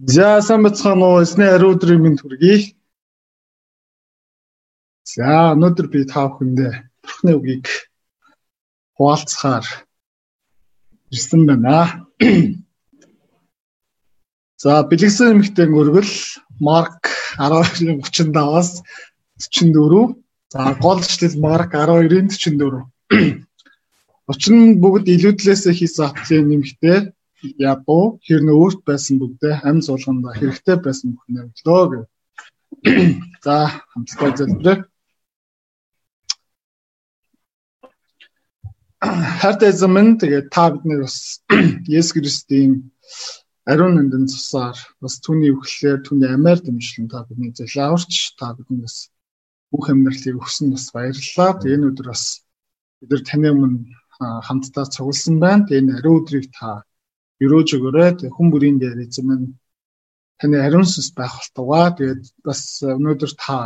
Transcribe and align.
За 0.00 0.40
сайн 0.40 0.62
бацхан 0.64 1.02
уу 1.04 1.20
эсний 1.20 1.52
ариу 1.52 1.76
өдрийн 1.76 2.00
мэнд 2.00 2.24
хүргэе. 2.24 2.72
За 5.04 5.52
өнөөдөр 5.52 5.86
би 5.92 6.08
та 6.08 6.32
бүхэндээ 6.32 6.72
Бурхны 7.04 7.32
үгийг 7.36 7.68
хуваалцахаар 8.96 9.66
ирсэн 11.12 11.44
байна. 11.44 12.08
За 14.56 14.80
бэлгсэн 14.80 15.36
эмэгтэй 15.36 15.68
өргөл 15.68 16.12
Марк 16.56 17.12
12-ын 17.36 18.00
35-аас 18.00 18.80
44. 19.36 20.16
За 20.48 20.72
гол 20.80 21.04
ишлэл 21.04 21.36
Марк 21.36 21.76
12-ын 21.76 22.32
44. 22.32 23.44
Учир 24.24 24.52
нь 24.56 24.80
бүгд 24.80 25.04
илүүдлээсээ 25.04 25.74
хийсэн 25.76 26.08
атлын 26.08 26.48
нэмэгтэй 26.48 27.12
ядуу 27.42 28.04
хэрнээ 28.26 28.56
өөрт 28.62 28.80
байсан 28.86 29.18
бүгдээ 29.18 29.54
амь 29.68 29.82
суулганда 29.86 30.30
хэрэгтэй 30.38 30.76
байсан 30.78 31.08
бүхнээ 31.14 31.44
өглөө 31.48 31.82
гэв. 31.90 32.04
За 33.44 33.56
хамтдаа 33.92 34.30
зөвлөрөө. 34.38 34.76
Хартай 39.42 39.72
замын 39.74 40.18
тэгээд 40.22 40.46
та 40.54 40.70
бидний 40.70 40.98
бас 41.02 41.42
Есүс 41.98 42.14
Христийн 42.14 42.72
ариун 43.66 43.94
нандин 43.98 44.30
цусаар 44.30 44.78
бас 45.02 45.18
түүний 45.24 45.50
үхлээр 45.54 45.98
түүний 46.06 46.30
амиар 46.30 46.62
дэмжлэн 46.62 47.10
та 47.10 47.26
бидний 47.26 47.50
залааварч 47.50 48.38
та 48.38 48.54
биднээс 48.54 49.10
бүх 49.74 49.90
амьдралыг 49.90 50.38
өгсөн 50.38 50.70
бас 50.74 50.86
баярлалаа. 50.94 51.58
Энэ 51.66 51.90
өдөр 51.90 52.14
бас 52.14 52.46
бид 53.02 53.10
нар 53.10 53.22
таны 53.26 53.48
өмнө 53.50 53.78
хамтдаа 54.46 54.86
цугласан 54.86 55.36
байна. 55.42 55.66
Тэгээд 55.66 55.82
энэ 55.82 55.98
ариун 55.98 56.18
өдрийг 56.22 56.46
та 56.54 56.86
өрөөж 57.44 57.68
өгөөрэй. 57.76 58.10
Хүн 58.34 58.48
бүрийн 58.52 58.78
дээр 58.78 58.98
эзэм 59.04 59.28
нь 59.34 59.46
таны 60.38 60.56
ариун 60.58 60.86
сүнс 60.86 61.10
байх 61.18 61.34
болтугай. 61.38 61.86
Тэгээд 61.98 62.22
бас 62.46 62.62
өнөөдөр 62.82 63.32
та 63.38 63.56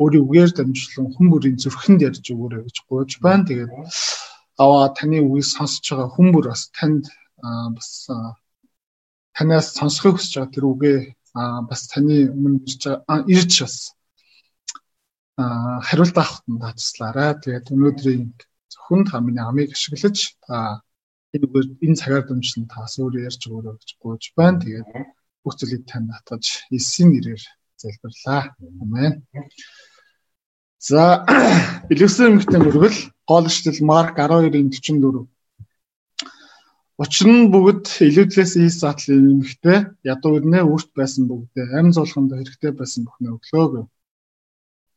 өөрийн 0.00 0.24
үгээр 0.24 0.50
дамжуулан 0.56 1.08
хүн 1.12 1.26
бүрийн 1.32 1.56
зүрхэнд 1.60 2.00
ярьж 2.08 2.24
өгөөрэй 2.32 2.62
гэж 2.64 2.76
гуйж 2.88 3.12
байна. 3.24 3.44
Тэгээд 3.48 3.72
аваа 4.62 4.88
таны 4.96 5.18
үгийг 5.20 5.46
сонсож 5.48 5.84
байгаа 5.88 6.08
хүн 6.14 6.28
бүр 6.32 6.46
бас 6.52 6.62
танд 6.76 7.04
бас 7.76 7.90
танаас 9.36 9.66
сонсохыг 9.78 10.16
хүсэж 10.16 10.32
байгаа 10.36 10.54
тэр 10.54 10.64
үгээ 10.72 10.98
бас 11.68 11.80
таны 11.92 12.16
өмнө 12.32 12.64
ирж 13.36 13.54
бас 13.64 13.76
хариулт 15.88 16.16
авахт 16.16 16.44
нь 16.48 16.60
таацлаарай. 16.60 17.32
Тэгээд 17.44 17.72
өнөөдрийн 17.74 18.24
зөвхөн 18.72 19.02
та 19.08 19.20
миний 19.20 19.44
амийг 19.44 19.72
ашиглаж 19.72 20.36
та 20.44 20.82
энэ 21.34 21.46
үгээр 21.46 21.66
энэ 21.86 21.98
цагаар 22.00 22.24
дэмжлэн 22.26 22.66
таас 22.66 22.94
өөрөө 22.98 23.26
ярьж 23.28 23.42
өгөөрэй 23.46 23.74
гэж 23.78 23.90
гуйж 24.02 24.24
байна. 24.38 24.60
Тэгээд 24.62 24.90
бүх 25.42 25.54
зүйлийг 25.56 25.82
тань 25.86 26.10
татгаж 26.10 26.44
Иесийн 26.74 27.08
нэрээр 27.14 27.42
залбирлаа. 27.80 28.42
Амен. 28.82 29.14
За 30.80 31.24
Илүүсэн 31.92 32.26
эмэгтэй 32.40 32.60
мөргөл 32.60 32.98
гол 33.30 33.46
ишлэл 33.46 33.80
Марк 33.84 34.16
12-ын 34.18 34.68
44. 34.72 35.28
Учир 37.00 37.28
нь 37.32 37.48
бүгд 37.52 37.84
илүүдлээс 38.04 38.52
ийс 38.60 38.76
затлын 38.82 39.40
эмэгтэй 39.40 39.78
ядуу 40.04 40.36
өрнөө 40.36 40.62
өөрт 40.68 40.90
байсан 40.98 41.24
бүгдээ 41.30 41.78
амь 41.78 41.94
золхонд 41.96 42.36
хэрэгтэй 42.36 42.72
байсан 42.76 43.08
бүхнээ 43.08 43.32
өглөө 43.36 43.66
гэв. 43.72 43.86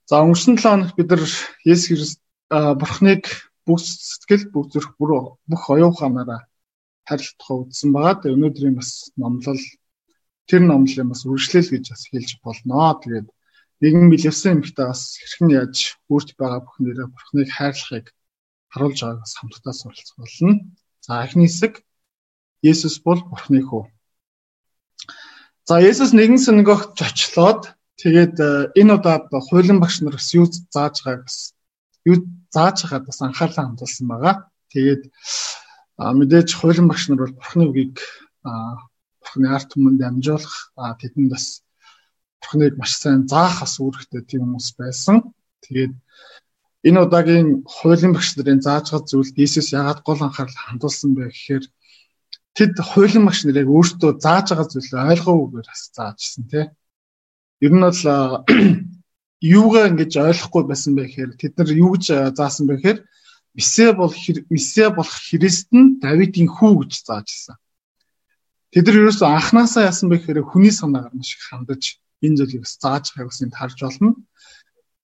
За 0.09 0.19
өнгөрсөн 0.19 0.59
7 0.59 0.67
хоног 0.67 0.91
бид 0.99 1.09
нар 1.11 1.23
Есүс 1.63 1.87
Христ 1.87 2.19
бурхныг 2.51 3.23
бүх 3.66 3.80
сэтгэл 3.81 4.52
бүх 4.53 4.66
зүрх 4.73 4.95
бүх 5.00 5.64
оюуханаараа 5.75 6.42
харилцахаа 7.08 7.58
үзсэн 7.67 7.89
байгаа. 7.94 8.19
Тэгээ 8.19 8.38
өнөөдрийн 8.38 8.75
бас 8.80 9.11
номлол 9.19 9.64
тэр 10.47 10.61
номлын 10.64 11.11
бас 11.11 11.22
үргэлжлэл 11.28 11.72
гэж 11.73 11.85
бас 11.91 12.03
хэлж 12.12 12.29
болно. 12.44 12.96
Тэгээд 13.03 13.28
нэгэн 13.84 14.07
билевсэн 14.12 14.52
эмэгтэй 14.59 14.88
бас 14.88 15.02
хэрхэн 15.19 15.50
яаж 15.59 15.75
өөрт 16.07 16.29
байгаа 16.40 16.62
бүх 16.63 16.78
нэрээ 16.79 17.07
бурхныг 17.12 17.50
хайрлахыг 17.52 18.07
харуулж 18.72 19.00
байгааг 19.03 19.19
бас 19.23 19.34
хамтдаа 19.35 19.73
суралцах 19.75 20.18
болно. 20.18 20.52
За 21.03 21.23
эхний 21.23 21.47
хэсэг 21.47 21.84
Есүс 22.63 23.03
бол 23.03 23.19
бурхны 23.28 23.59
хүү. 23.59 23.84
За 25.68 25.84
Есүс 25.84 26.16
нэгэн 26.16 26.40
синагогт 26.40 26.96
очлоод 26.96 27.75
тэгээд 28.00 28.35
э, 28.40 28.50
энэ 28.79 28.96
удаад 28.96 29.28
хуулийн 29.28 29.84
багш 29.84 30.00
нар 30.00 30.16
бас 30.16 30.31
юу 30.31 30.47
зааж 30.47 31.03
байгааг 31.03 31.28
бас 31.28 31.52
юу 32.07 32.23
зааж 32.56 32.78
хаад 32.86 33.06
бас 33.09 33.19
анхаарлаа 33.22 33.66
хандуулсан 33.66 34.08
байгаа. 34.08 34.36
Тэгээд 34.74 35.03
мэдээж 35.97 36.50
хуулийн 36.56 36.88
багш 36.88 37.09
нар 37.09 37.22
бол 37.25 37.38
бурхны 37.38 37.64
үгийг 37.69 37.97
бурхны 39.22 39.47
арт 39.50 39.69
түмэнд 39.74 40.02
амжуулах 40.02 40.56
тэдэнд 41.02 41.30
бас 41.34 41.46
бурхныг 42.41 42.78
маш 42.78 42.94
сайн 42.97 43.28
заах 43.28 43.62
бас 43.62 43.74
үүрэгтэй 43.80 44.22
тийм 44.25 44.41
хүмүүс 44.46 44.69
байсан. 44.78 45.34
Тэгээд 45.66 45.94
энэ 46.88 47.00
удаагийн 47.06 47.50
хуулийн 47.64 48.14
багш 48.14 48.36
нарын 48.36 48.62
зааж 48.62 48.85
гад 48.91 49.06
зүйлд 49.08 49.35
Иесус 49.40 49.72
яагаад 49.72 50.02
гол 50.03 50.22
анхаарал 50.22 50.59
хандуулсан 50.66 51.16
бэ 51.16 51.31
гэхээр 51.31 51.66
тэд 52.58 52.74
хуулийн 52.90 53.25
багш 53.25 53.40
нарыг 53.47 53.68
өөртөө 53.72 54.12
зааж 54.25 54.46
байгаа 54.52 54.68
зүйлээ 54.70 55.09
ойлгоогүй 55.14 55.62
бас 55.64 55.81
заажсэн 55.96 56.44
тий. 56.52 56.66
Ер 57.66 57.72
нь 57.74 57.85
бол 57.85 58.02
юугаа 59.43 59.91
ингэж 59.91 60.13
ойлгохгүй 60.23 60.63
байсан 60.71 60.95
бэ 60.95 61.03
гэхээр 61.03 61.31
тэд 61.35 61.53
нар 61.59 61.69
юу 61.75 61.99
гэж 61.99 62.05
заасан 62.39 62.65
бэ 62.71 62.79
гэхээр 62.79 62.99
Месиа 63.53 63.91
бол 63.93 64.13
Месиа 64.49 64.89
болох 64.89 65.13
Христ 65.13 65.67
нь 65.75 65.99
Давидын 65.99 66.47
хүү 66.47 66.87
гэж 66.87 66.91
зааж 67.03 67.27
ирсэн. 67.27 67.57
Тэд 68.71 68.87
нар 68.87 68.97
ерөөсөө 69.03 69.27
анханасаа 69.27 69.91
яасан 69.91 70.07
бэ 70.09 70.23
гэхээр 70.23 70.47
хүний 70.47 70.71
санаагаар 70.71 71.13
маш 71.13 71.35
их 71.35 71.43
хандаж 71.51 71.99
энэ 72.23 72.37
зүйлийг 72.39 72.63
зааж 72.65 73.11
байгааг 73.11 73.29
бас 73.29 73.43
энд 73.43 73.53
харж 73.59 73.77
болно. 73.83 74.15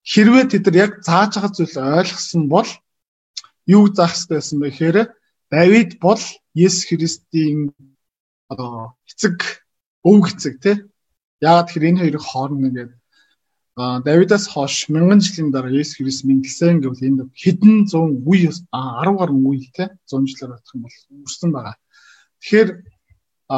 Хэрвээ 0.07 0.45
тэд 0.49 0.63
нар 0.65 0.77
яг 0.87 0.91
зааж 1.03 1.31
байгаа 1.35 1.51
зүйл 1.53 1.75
ойлгосон 1.99 2.43
бол 2.47 2.69
юу 3.67 3.83
заах 3.91 4.15
хэрэгтэй 4.15 4.37
байсан 4.39 4.57
бэ 4.63 4.67
гэхээр 4.71 4.97
Давид 5.51 5.91
бол 5.99 6.23
Есүс 6.55 6.87
Христийн 6.87 7.75
одоо 8.47 8.95
эцэг 9.03 9.67
өвг 10.01 10.25
эцэг 10.31 10.55
тий. 10.63 10.77
Яагаад 11.43 11.67
тэгэхээр 11.67 11.89
энэ 11.91 12.01
хоёрын 12.01 12.25
хооронд 12.25 12.65
ингээд 12.71 12.91
Давидаас 13.79 14.45
хойш 14.51 14.89
мянган 14.91 15.21
жилийн 15.23 15.51
дараа 15.55 15.71
Есүс 15.71 15.95
Христ 15.95 16.27
мэндэлсэн 16.27 16.83
гэвэл 16.83 17.07
энд 17.07 17.19
хэдэн 17.31 17.87
зуун 17.87 18.11
үе 18.27 18.51
10 18.51 18.67
гаруй 19.19 19.39
үе 19.39 19.71
те 19.71 19.95
100 20.03 20.27
жилээр 20.27 20.51
батах 20.51 20.75
юм 20.75 20.83
бол 20.83 20.97
өнгөрсөн 21.15 21.51
байгаа. 21.55 21.75
Тэгэхээр 22.43 22.69
а 23.47 23.57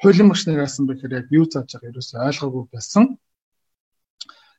хуулийн 0.00 0.28
багш 0.28 0.44
нараас 0.44 0.76
нь 0.76 0.88
бэхээр 0.88 1.16
яг 1.16 1.26
юу 1.32 1.48
зааж 1.48 1.72
байгаа 1.72 1.90
ерөөсөй 1.96 2.20
ойлгоогүй 2.28 2.64
байсан. 2.76 3.04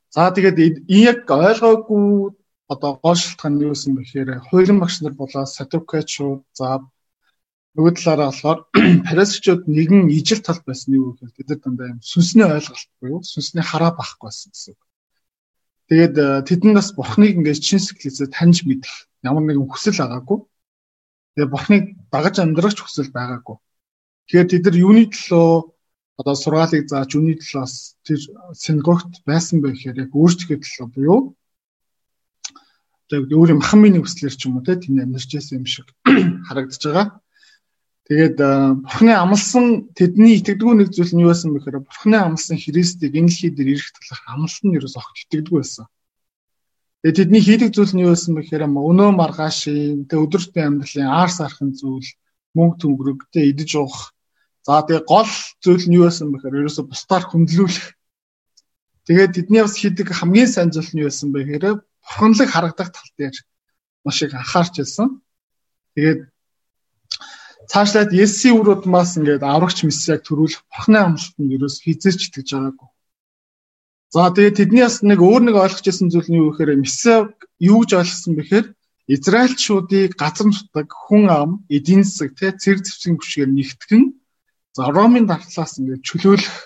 За 0.09 0.33
тэгээд 0.33 0.57
яг 0.89 1.29
ойлгоогүй 1.29 2.33
одоо 2.73 2.91
гол 3.05 3.17
шалтгаан 3.21 3.53
нь 3.55 3.63
юу 3.65 3.77
гэсэн 3.77 3.93
бэхээр 3.93 4.29
хуулийн 4.49 4.81
багш 4.81 5.05
нар 5.05 5.13
болоо 5.13 5.45
садукачууд 5.45 6.41
за 6.57 6.81
нөгөө 7.77 7.93
талаараа 7.93 8.33
болохоор 8.33 8.59
парасичууд 9.07 9.61
нэгэн 9.69 10.09
ижил 10.17 10.41
тал 10.41 10.59
байсан 10.65 10.97
юу 10.97 11.13
гэхээр 11.13 11.31
тэд 11.35 11.47
нар 11.49 11.61
дандаа 11.61 11.87
юм 11.93 11.99
сүнсний 12.01 12.47
ойлголт 12.49 12.89
буюу 12.99 13.21
сүнсний 13.21 13.61
хараа 13.61 13.91
байхгүй 13.93 14.27
байсан 14.33 14.49
гэсэн. 14.49 14.75
Тэгээд 15.85 16.15
э, 16.17 16.25
тэдэнд 16.49 16.75
бас 16.81 16.89
бурхныг 16.97 17.37
ингээд 17.37 17.61
чин 17.61 17.77
сэтгэлээсээ 17.77 18.33
таньж 18.33 18.65
мэдэх 18.65 18.93
ямар 19.21 19.43
нэгэн 19.45 19.69
хүсэл 19.69 20.01
байгаагүй. 20.01 20.39
Тэгээд 21.37 21.53
бурхныг 21.53 21.83
дагаж 22.09 22.35
амьдрахч 22.41 22.79
хүсэл 22.81 23.13
байгаагүй. 23.13 23.57
Тэгэхээр 24.25 24.49
тэд 24.49 24.63
нар 24.65 24.77
юуны 24.81 25.03
төлөө 25.13 25.49
одоо 26.17 26.35
сургаалыг 26.35 26.89
зааж 26.89 27.09
юуны 27.13 27.37
төлөөс 27.37 27.73
тэр 28.01 28.19
синагогт 28.55 29.21
байсан 29.29 29.61
бэ 29.61 29.75
гэхээр 29.75 30.09
яг 30.09 30.11
өөрсдөө 30.15 30.57
төлөө 30.63 30.87
буюу 30.95 31.19
тэгээд 33.11 33.35
өөрийн 33.35 33.59
махамын 33.61 34.01
хүслэр 34.01 34.33
ч 34.33 34.47
юм 34.47 34.57
уу 34.57 34.65
те 34.65 34.79
тийм 34.79 34.97
амьдарч 34.97 35.29
байсан 35.35 35.61
юм 35.61 35.67
шиг 35.67 35.87
харагдаж 36.47 36.81
байгаа. 36.81 37.07
Тэгээд 38.05 38.37
бурхны 38.85 39.13
амлсан 39.17 39.89
тэдний 39.97 40.37
итгэдэггүй 40.37 40.75
нэг 40.77 40.89
зүйл 40.93 41.09
нь 41.17 41.25
юу 41.25 41.33
байсан 41.33 41.57
бэ 41.57 41.65
гэхээр 41.65 41.81
бурхны 41.81 42.17
амлсан 42.21 42.61
Христийг 42.61 43.17
энэ 43.17 43.33
дэлхий 43.33 43.49
дээр 43.49 43.69
ирэх 43.73 43.89
талах 43.97 44.21
амлалт 44.29 44.61
нь 44.61 44.77
ерөөс 44.77 44.95
огт 45.01 45.25
итгэдэггүй 45.25 45.57
байсан. 45.57 45.89
Тэгээд 47.01 47.17
тэдний 47.17 47.41
хийдэг 47.41 47.69
зүйл 47.73 47.93
нь 47.97 48.05
юу 48.05 48.13
байсан 48.13 48.37
бэ 48.37 48.45
гэхээр 48.45 48.69
өнөө 48.69 49.09
маргаашийн 49.09 50.05
тэ 50.05 50.21
өдөртөө 50.21 50.63
амьдралын 50.69 51.09
аар 51.09 51.31
сархын 51.33 51.73
зүйл 51.73 52.09
мөнгө 52.53 52.77
төнгөрөг 52.85 53.19
тэ 53.33 53.49
идэж 53.49 53.71
уух. 53.81 54.13
За 54.61 54.85
тэгээ 54.85 55.09
гол 55.09 55.33
зүйл 55.65 55.85
нь 55.89 55.97
юу 55.97 56.05
байсан 56.05 56.29
бэ 56.29 56.45
гэхээр 56.45 56.61
ерөөсө 56.61 56.85
бусдаар 56.85 57.25
хүндлүүлэх. 57.25 57.89
Тэгээд 59.09 59.33
тэдний 59.33 59.61
бас 59.65 59.81
хийдэг 59.81 60.13
хамгийн 60.13 60.49
сайн 60.49 60.69
зүйл 60.69 60.93
нь 60.93 61.01
юу 61.01 61.09
байсан 61.09 61.33
бэ 61.33 61.41
гэхээр 61.41 61.81
бурханлаг 61.81 62.49
харагдах 62.53 62.89
тал 62.93 63.09
дээр 63.17 63.37
маш 64.05 64.21
их 64.21 64.37
анхаарч 64.37 64.73
байсан. 64.77 65.25
Тэгээд 65.97 66.29
цаашлаад 67.71 68.11
Есүсийн 68.13 68.57
үр 68.59 68.67
удмаас 68.75 69.17
ингээд 69.17 69.43
аврагч 69.43 69.83
мессиаг 69.85 70.21
төрүүлэх 70.23 70.61
бурхны 70.69 70.99
амлалтанд 71.01 71.55
ерөөс 71.55 71.75
хизээч 71.83 72.19
итгэж 72.29 72.49
байгаагүй. 72.53 72.89
За 74.13 74.31
тэгээд 74.31 74.57
тэдний 74.59 74.83
бас 74.85 75.01
нэг 75.01 75.19
өөр 75.19 75.41
нэг 75.45 75.55
ойлгож 75.59 75.85
ирсэн 75.85 76.09
зүйл 76.13 76.29
нь 76.31 76.39
юу 76.39 76.49
гэхээр 76.53 76.81
мессиаг 76.83 77.33
юу 77.59 77.83
гэж 77.83 77.91
ойлгосон 77.99 78.33
бэхээр 78.37 78.67
Израильчуудыг 79.05 80.17
газар 80.17 80.47
нутаг 80.49 80.87
хүн 80.89 81.23
ам 81.29 81.51
эдийн 81.69 82.01
засаг 82.05 82.33
тэ 82.33 82.57
цэр 82.57 82.81
зэвсгийн 82.81 83.17
хүчээр 83.21 83.49
нэгтгэн 83.53 84.03
За 84.75 84.91
Ромын 84.91 85.23
дартлаас 85.23 85.79
ингээд 85.79 86.03
чөлөөлөх 86.03 86.57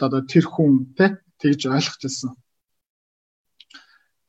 одоо 0.00 0.24
тэр 0.24 0.48
хүн 0.48 0.96
те 0.96 1.20
тэгж 1.36 1.68
ойлгож 1.68 2.02
ирсэн. 2.08 2.32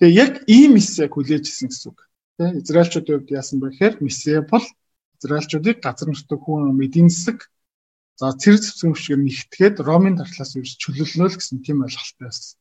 Тэгээ 0.03 0.19
яг 0.19 0.33
ийм 0.51 0.75
миссийг 0.75 1.15
хүлээж 1.15 1.47
ирсэн 1.47 1.71
гэсэн 1.71 1.87
үг. 1.95 1.99
Тэ 2.35 2.59
Израильчуудын 2.59 3.23
хувьд 3.23 3.31
яасан 3.39 3.63
бэ 3.63 3.71
гэхээр 3.71 3.95
миссия 4.03 4.43
бол 4.43 4.67
Израильчуудыг 5.19 5.77
газар 5.81 6.07
нутаг 6.09 6.39
хүн 6.41 6.77
эдийн 6.85 7.09
засаг 7.09 7.49
за 8.19 8.33
цэр 8.33 8.55
зэвсгэмшгээр 8.57 9.21
нэгтгээд 9.21 9.75
Ромын 9.87 10.15
дартлаас 10.17 10.57
үрж 10.57 10.77
чөлөөлнө 10.81 11.29
л 11.29 11.37
гэсэн 11.37 11.61
тийм 11.65 11.85
ойлголттой 11.85 12.25
байсан. 12.29 12.57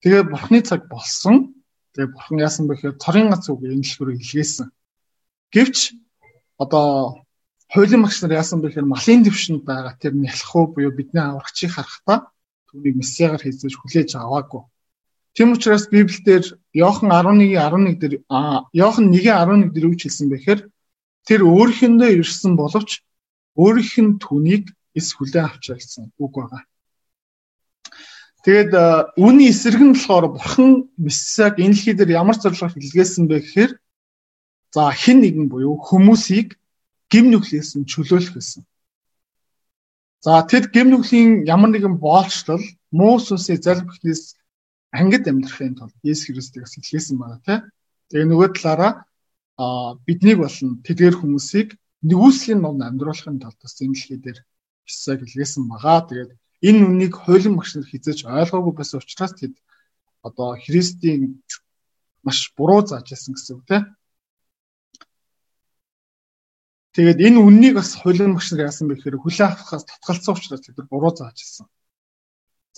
Тэгээ 0.00 0.22
бурхны 0.32 0.58
цаг 0.64 0.88
болсон. 0.88 1.58
Тэгээ 1.92 2.12
бурхан 2.14 2.38
яасан 2.38 2.64
бэ 2.68 2.74
гэхээр 2.76 3.00
цорын 3.02 3.28
гац 3.32 3.44
үг 3.52 3.60
энэлхүүр 3.68 4.16
илгээсэн. 4.16 4.68
Гэвч 5.52 5.76
одоо 6.56 7.26
хуулийн 7.72 8.02
багш 8.04 8.22
нар 8.22 8.38
яасан 8.40 8.60
бэ 8.60 8.68
гэхээр 8.72 8.88
малын 8.88 9.20
дэвшинд 9.24 9.62
байгаа 9.64 9.94
тэр 10.00 10.14
нялх 10.16 10.50
уу 10.54 10.72
буюу 10.72 10.92
бидний 10.94 11.20
аврагчийг 11.20 11.72
харахтаа 11.74 12.32
түүнийг 12.70 12.96
мессиагаар 13.00 13.42
хийzэж 13.42 13.74
хүлээж 13.76 14.10
аваагүй. 14.16 14.62
Тийм 15.34 15.52
учраас 15.52 15.88
Библиэлд 15.92 16.56
Иохан 16.72 17.10
11:11 17.12 17.98
дээр 18.00 18.14
Иохан 18.72 19.06
1:11 19.12 19.72
дээр 19.74 19.86
үгч 19.90 20.00
хэлсэн 20.06 20.28
бэхээр 20.32 20.60
тэр 21.28 21.44
өөрийнхөндөө 21.44 22.10
ирсэн 22.24 22.56
боловч 22.56 23.04
өөрийнх 23.60 23.94
нь 24.00 24.16
түүнийг 24.16 24.64
эс 24.96 25.12
хүлээн 25.12 25.44
авч 25.44 25.64
байсан 25.76 26.08
үг 26.16 26.32
байгаа. 26.32 26.62
Тэгээд 28.48 28.72
үүний 29.20 29.52
эсрэг 29.52 29.82
нь 29.84 29.92
болохоор 29.92 30.26
бурхан 30.32 30.88
мессиаг 30.96 31.60
энэ 31.60 31.76
дэлхий 31.76 31.94
дээр 31.94 32.16
ямар 32.22 32.36
зорилгоор 32.40 32.72
илгээсэн 32.80 33.28
бэ 33.28 33.36
гэхээр 33.44 33.72
за 34.72 34.82
хэн 34.88 35.18
нэгэн 35.20 35.46
буюу 35.52 35.76
хүмүүсийг 35.76 36.56
гим 37.12 37.28
нүглээс 37.28 37.76
нь 37.76 37.84
чөлөөлөх 37.84 38.40
гэсэн. 38.40 38.64
За 40.24 40.40
тэд 40.48 40.72
гим 40.72 40.88
нүглийн 40.96 41.44
ямар 41.44 41.70
нэгэн 41.76 42.00
боолчлол 42.00 42.64
муу 42.88 43.20
сүнсийг 43.20 43.60
залбихнээс 43.60 44.38
ангид 44.96 45.28
амьдрахын 45.28 45.76
тулд 45.76 45.94
Есүс 46.00 46.32
Христийг 46.32 46.64
бас 46.64 46.74
илгээсэн 46.78 47.16
байна 47.20 47.38
тий. 47.44 47.58
Тэгээ 48.08 48.28
нөгөө 48.32 48.48
талаараа 48.56 48.92
биднийг 50.06 50.38
болон 50.38 50.78
тэдгээр 50.86 51.16
хүмүүсийг 51.18 51.68
нэгүслийн 52.06 52.60
ном 52.62 52.78
амьдруулахын 52.78 53.42
тулд 53.42 53.58
бас 53.58 53.74
дэлхий 53.74 54.18
дээр 54.22 54.38
Исааг 54.86 55.20
илгээсэн 55.26 55.66
байгаа. 55.68 56.06
Тэгээд 56.06 56.30
энэ 56.68 56.86
үннийг 56.86 57.12
хуулийн 57.18 57.58
багш 57.58 57.74
нар 57.74 57.86
хизээж 57.90 58.24
ойлгоогүй 58.24 58.74
байсан 58.78 59.02
учраас 59.02 59.34
тэд 59.34 59.54
одоо 60.22 60.54
Христийн 60.64 61.42
маш 62.22 62.38
буруу 62.56 62.86
зааж 62.86 63.06
байсан 63.10 63.34
гэсэн 63.34 63.56
үг 63.58 63.64
тийм. 63.66 63.84
Тэгээд 66.94 67.18
энэ 67.26 67.38
үннийг 67.42 67.74
бас 67.78 67.98
хуулийн 67.98 68.34
багш 68.34 68.48
нар 68.54 68.70
яасан 68.70 68.86
бэ 68.88 68.94
гэхээр 68.96 69.18
хүлээн 69.22 69.52
авахаас 69.54 69.84
татгалцсан 69.86 70.34
учраас 70.34 70.62
тэд 70.62 70.78
буруу 70.86 71.12
зааж 71.14 71.36
ирсэн. 71.42 71.66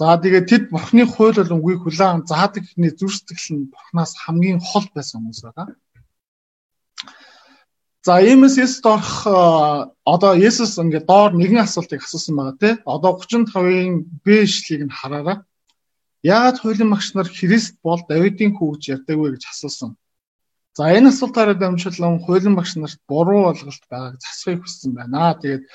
За 0.01 0.17
тэгээд 0.17 0.47
тэд 0.49 0.65
бурхны 0.73 1.05
хууль 1.05 1.37
болон 1.37 1.61
үгийг 1.61 1.81
хүлээн 1.85 2.25
заадаг 2.25 2.65
гэхний 2.65 2.93
зүрх 2.97 3.17
сэтгэл 3.17 3.69
нь 3.69 3.71
бурхнаас 3.73 4.13
хамгийн 4.17 4.61
хол 4.61 4.89
байсан 4.97 5.21
хүмүүс 5.21 5.41
байгаа. 5.45 5.77
За 8.01 8.17
иймээс 8.17 8.57
Есүс 8.57 8.81
орох 8.81 9.13
одоо 10.09 10.33
Есүс 10.33 10.81
ингээд 10.81 11.05
доор 11.05 11.37
нэгэн 11.37 11.61
асуултыг 11.69 12.01
асуусан 12.01 12.33
байгаа 12.37 12.57
тий. 12.57 12.75
Одоо 12.89 13.21
35-ын 13.21 14.25
Б 14.25 14.49
ишлэгийг 14.49 14.89
нь 14.89 14.97
хараарай. 14.97 15.45
Яагаад 16.25 16.65
хуулийн 16.65 16.89
багш 16.89 17.13
нар 17.13 17.29
Христ 17.29 17.77
бол 17.85 18.01
Давидын 18.09 18.57
хүү 18.57 18.81
гэж 18.81 18.85
ярьдаг 18.97 19.17
вэ 19.21 19.37
гэж 19.37 19.45
асуусан. 19.53 20.01
За 20.73 20.89
энэ 20.97 21.13
асуултаараа 21.13 21.61
дамжуулан 21.61 22.25
хуулийн 22.25 22.57
багш 22.57 22.81
нарт 22.81 23.01
буруу 23.05 23.53
ойлголт 23.53 23.85
байгааг 23.93 24.17
засахыг 24.17 24.65
хүссэн 24.65 24.97
байна. 24.97 25.37
Тэгээд 25.37 25.69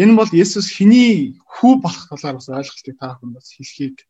энэ 0.00 0.16
бол 0.16 0.30
Есүс 0.32 0.72
хэний 0.72 1.36
хүү 1.44 1.84
болох 1.84 2.08
талаар 2.08 2.40
бас 2.40 2.48
ойлголтыг 2.48 2.96
та 2.96 3.20
бүхэнд 3.20 3.36
бас 3.36 3.52
хэлхийг 3.52 4.08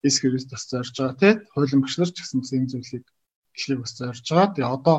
Есүс 0.00 0.20
Христ 0.24 0.48
бас 0.48 0.64
зорж 0.64 0.96
байгаа 0.96 1.20
тийм 1.20 1.36
хуулийн 1.52 1.80
багш 1.84 2.00
нар 2.00 2.08
ч 2.08 2.24
гэсэн 2.24 2.40
бас 2.40 2.52
энэ 2.56 2.70
зүйлийг 2.72 3.04
хэлхийг 3.52 3.80
бас 3.84 3.92
зорж 4.00 4.24
байгаа. 4.24 4.52
Тэгээ 4.56 4.72
одоо 4.80 4.98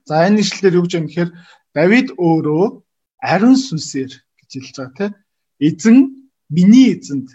За 0.06 0.28
энэ 0.28 0.42
ишлэлээр 0.44 0.78
юу 0.80 0.86
гэж 0.86 0.94
юм 1.00 1.06
гэхээр 1.08 1.30
Давид 1.76 2.08
өөрөө 2.16 2.66
ариун 3.20 3.58
сүнсээр 3.58 4.12
гэж 4.12 4.50
хэлж 4.54 4.76
байгаа 4.78 4.96
тийм 4.98 5.14
эзэн 5.68 5.98
миний 6.50 6.94
эзэнд 6.96 7.28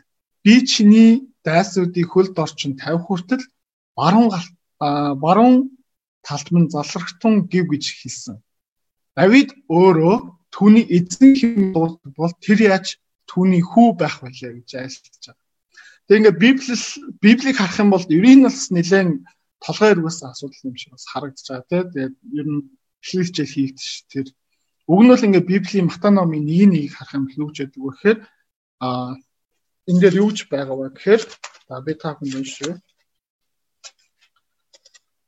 би 0.44 0.54
чиний 0.70 1.10
дайсуудыг 1.44 2.06
хөлд 2.12 2.36
орчин 2.44 2.76
тавих 2.76 3.04
хүртэл 3.06 3.44
баруун 3.98 4.28
баруун 5.24 5.56
талд 6.26 6.48
минь 6.52 6.70
залрахтун 6.70 7.48
гів 7.48 7.66
гэж 7.72 7.84
хэлсэн. 8.00 8.36
Давид 9.16 9.50
өөрөө 9.68 10.16
түүний 10.54 10.84
эзэн 10.96 11.32
хэм 11.36 11.72
бол 12.16 12.32
тэр 12.44 12.58
яаж 12.70 12.86
түүний 13.30 13.62
хүү 13.64 13.88
байх 14.00 14.20
вүлээ 14.22 14.52
гэж 14.60 14.70
айлтж 14.80 15.14
байгаа. 15.26 15.39
Тэгээ 16.10 16.26
ингээ 16.26 16.42
Библи 16.42 16.74
Библийг 17.22 17.56
харах 17.62 17.78
юм 17.78 17.94
бол 17.94 18.02
ерийн 18.02 18.42
бас 18.42 18.74
нэлээд 18.74 19.22
толгой 19.62 19.94
өргөөс 19.94 20.26
асуудал 20.26 20.66
юм 20.66 20.74
шиг 20.74 20.90
бас 20.90 21.06
харагдаж 21.06 21.46
байгаа 21.46 21.70
тийм. 21.70 21.86
Тэгээд 21.94 22.14
ер 22.34 22.46
нь 22.50 22.62
хэлэлцэл 22.98 23.54
хийгдэж 23.54 23.88
тэр 24.10 24.26
уг 24.90 25.00
нь 25.06 25.10
бол 25.14 25.22
ингээ 25.22 25.46
Библийн 25.46 25.86
Матай 25.86 26.10
номын 26.10 26.42
1-1-ийг 26.50 26.98
харах 26.98 27.14
юм 27.14 27.30
юу 27.30 27.54
гэж 27.54 27.58
яддаг 27.62 27.82
гэхээр 27.86 28.18
а 28.82 29.14
энэ 29.86 30.00
дээр 30.02 30.14
юу 30.18 30.30
ч 30.34 30.50
байгаа 30.50 30.74
вэ 30.74 30.98
гэхээр 30.98 31.22
за 31.70 31.74
би 31.78 31.94
та 31.94 32.18
бүхэнд 32.18 32.42
уншия. 32.42 32.74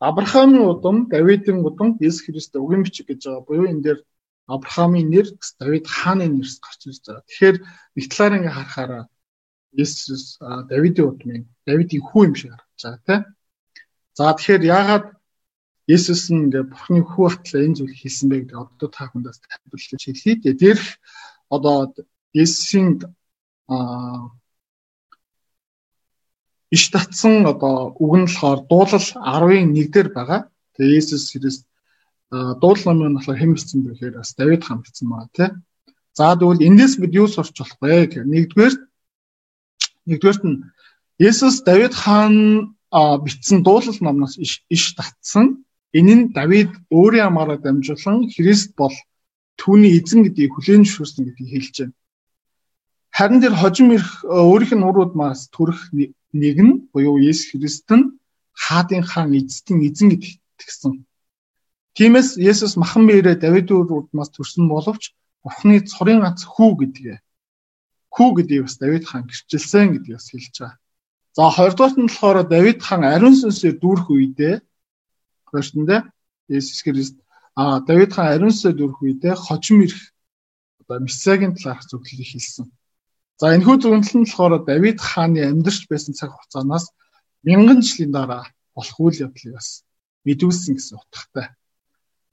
Авраамийн 0.03 0.67
удам, 0.67 1.07
Давидын 1.07 1.63
удам, 1.63 1.95
Есүс 2.03 2.27
Христ 2.27 2.59
өгөн 2.59 2.83
бичиг 2.83 3.07
гэж 3.07 3.31
байгаа. 3.31 3.47
Буюу 3.47 3.71
энэ 3.71 3.85
дээр 3.87 3.99
Авраамийн 4.51 5.15
нэр, 5.15 5.31
Давид 5.63 5.87
хааны 5.87 6.27
нэрс 6.27 6.59
гарч 6.59 6.91
ирж 6.91 7.07
байгаа. 7.07 7.23
Тэгэхээр 7.31 7.57
нэг 7.95 8.05
талаар 8.11 8.35
ингээ 8.35 8.57
харахаараа 8.59 9.03
Есүс 9.73 10.39
Давидын 10.69 11.09
удмын, 11.09 11.43
Давидын 11.67 12.05
хүү 12.05 12.23
юм 12.29 12.35
шиг 12.37 12.53
харагдаж 12.53 12.83
байгаа 12.83 13.01
тийм. 13.07 13.23
За 14.17 14.33
тэгэхээр 14.37 14.65
яагаад 14.69 15.07
Есүс 15.89 16.31
нь 16.31 16.47
ингээ 16.47 16.69
Бурхны 16.71 17.01
хүү 17.03 17.27
батлаа 17.27 17.63
энэ 17.65 17.77
зүйл 17.79 17.97
хийсэн 17.97 18.27
бэ 18.29 18.37
гэдэг 18.47 18.59
одоо 18.61 18.89
та 18.93 19.11
бүхэндээс 19.11 19.39
тайлбарлаж 19.41 20.03
хэлье. 20.05 20.39
Тэгээ 20.39 20.61
дээрх 20.61 20.87
одоо 21.51 21.77
Есүсийн 22.37 23.03
аа 23.67 24.31
иш 26.71 26.85
татсан 26.93 27.45
одоо 27.53 27.97
үг 27.99 28.13
нь 28.21 28.29
болохоор 28.29 28.61
дуулал 28.71 29.09
10-ын 29.11 29.75
1 29.75 29.91
дээр 29.93 30.09
байгаа. 30.15 30.41
Тэгээ 30.77 30.97
Есүс 31.01 31.33
Христ 31.33 31.65
дуулал 32.31 32.97
номын 32.97 33.17
болохоор 33.19 33.41
хэн 33.41 33.53
бичсэн 33.53 33.81
бэ 33.85 33.91
гэхээр 33.93 34.17
бас 34.21 34.33
Давид 34.39 34.63
бичсэн 34.65 35.09
байгаа 35.11 35.31
тий. 35.37 35.51
За 36.17 36.37
тэгвэл 36.37 36.65
эндээс 36.69 36.95
бид 37.01 37.13
юу 37.13 37.29
сурч 37.29 37.57
болох 37.59 37.77
вэ 37.81 38.07
гэх 38.09 38.25
нэгдүгээр 38.25 38.75
нэгдүгээрт 40.09 40.43
нь 40.49 40.63
Есүс 41.29 41.63
Давид 41.63 41.95
хаан 41.95 42.75
бичсэн 43.25 43.63
дуулал 43.63 43.99
номноос 44.01 44.35
иш 44.75 44.85
татсан. 44.97 45.65
Энэ 45.99 46.15
нь 46.17 46.29
Давид 46.33 46.71
өөрийн 46.91 47.29
амаараа 47.29 47.59
дамжуулан 47.61 48.29
Христ 48.33 48.75
бол 48.81 48.95
түүний 49.61 49.93
эзэн 49.99 50.25
гэдгийг 50.25 50.53
хүлээн 50.55 50.85
зөвшөөрсөн 50.85 51.25
гэдгийг 51.25 51.51
хэлж 51.53 51.77
байна. 51.79 51.95
Харин 53.17 53.41
тэр 53.45 53.55
хожим 53.55 53.89
ирэх 53.93 54.25
өөрийнх 54.25 54.73
нь 54.77 54.89
урууд 54.89 55.13
маас 55.21 55.41
төрөх 55.55 55.81
нэг 56.33 56.57
нь 56.67 56.73
буюу 56.93 57.21
Есүс 57.21 57.53
Христ 57.53 57.89
нь 57.93 58.17
хаадын 58.65 59.05
хаан 59.05 59.37
эзэдийн 59.37 59.81
эзэн 59.89 60.09
гэдэгт 60.11 60.41
итгэсэн. 60.41 60.93
Тиймээс 61.97 62.41
Есүс 62.41 62.75
махан 62.81 63.05
биерээ 63.07 63.37
Давид 63.37 63.69
урдмаас 63.71 64.31
төрсөн 64.33 64.65
боловч 64.73 65.13
Бурхны 65.45 65.85
цорын 65.85 66.25
гац 66.25 66.41
хүү 66.49 66.71
гэдгээ 66.81 67.17
хүү 68.15 68.29
гэдгийг 68.37 68.63
бас 68.69 68.77
Давид 68.77 69.05
хаан 69.09 69.25
гэрчилсэн 69.27 69.87
гэдгийг 69.93 70.17
бас 70.21 70.29
хэлж 70.31 70.55
байгаа. 70.61 70.79
За 71.37 71.43
хоёрдугаарт 71.57 71.97
нь 71.99 72.09
болохоор 72.09 72.39
Давид 72.55 72.79
хаан 72.85 73.03
ариун 73.09 73.37
сүнсээр 73.41 73.77
дүүрэх 73.81 74.07
үедээ 74.13 74.55
хоёртондоо 75.49 76.01
Есүс 76.53 76.81
Христ 76.85 77.17
а 77.57 77.81
Давид 77.89 78.13
хаан 78.13 78.29
ариун 78.37 78.53
сүнсээр 78.53 78.77
дүүрэх 78.77 79.01
үедээ 79.01 79.35
хожим 79.37 79.79
ирэх 79.85 80.03
одоо 80.81 80.99
мессагийн 81.01 81.57
талаарх 81.57 81.89
зөвлөлийг 81.89 82.29
хэлсэн. 82.33 82.67
За 83.41 83.57
энэхүү 83.57 83.77
зөвнөл 83.81 84.13
нь 84.21 84.29
болохоор 84.29 84.55
Давид 84.69 84.99
хааны 85.01 85.41
амьдарч 85.49 85.89
байсан 85.89 86.13
цаг 86.13 86.31
хугацаанаас 86.37 86.93
мянган 87.49 87.81
жилийн 87.81 88.13
дараа 88.13 88.45
болох 88.77 88.97
үйл 89.01 89.25
явдлыг 89.25 89.57
бас 89.57 89.89
мэдүүлсэн 90.29 90.77
гэсэн 90.77 91.01
утгатай. 91.01 91.47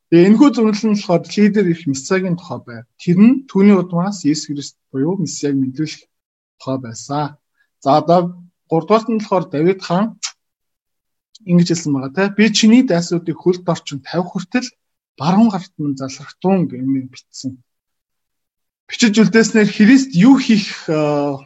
Тэгээ 0.10 0.28
энэхүү 0.30 0.50
зөвнөл 0.54 0.84
нь 0.90 0.98
болохоор 0.98 1.24
лидер 1.38 1.66
их 1.70 1.82
мессагийн 1.86 2.38
тухай 2.38 2.60
байв. 2.66 2.86
Тэр 2.98 3.18
нь 3.22 3.46
түүний 3.50 3.78
удмаас 3.78 4.26
Иесус 4.26 4.50
Христ 4.50 4.76
буюу 4.90 5.22
мессаг 5.22 5.54
мэдүүлэх 5.54 6.02
тухай 6.58 6.78
байсан. 6.82 7.38
За 7.84 8.02
одоо 8.02 8.42
3 8.74 8.90
дугаарт 8.90 9.08
нь 9.10 9.22
болохоор 9.22 9.46
Давид 9.54 9.82
хаан 9.86 10.18
ингэж 11.46 11.68
хэлсэн 11.70 11.94
байгаа 11.94 12.14
те 12.18 12.24
би 12.38 12.46
чиний 12.58 12.84
дайсуудыг 12.84 13.38
хөлд 13.38 13.70
орчин 13.70 14.02
тавих 14.02 14.34
хүртэл 14.34 14.68
баруун 15.20 15.50
гарт 15.54 15.74
минь 15.78 16.00
залрахтун 16.02 16.68
гэмээр 16.68 17.08
бичсэн 17.14 17.62
бичиж 18.90 19.14
үлдээснээр 19.22 19.70
Христ 19.70 20.12
юу 20.18 20.36
хийх 20.42 20.90
э, 20.90 21.38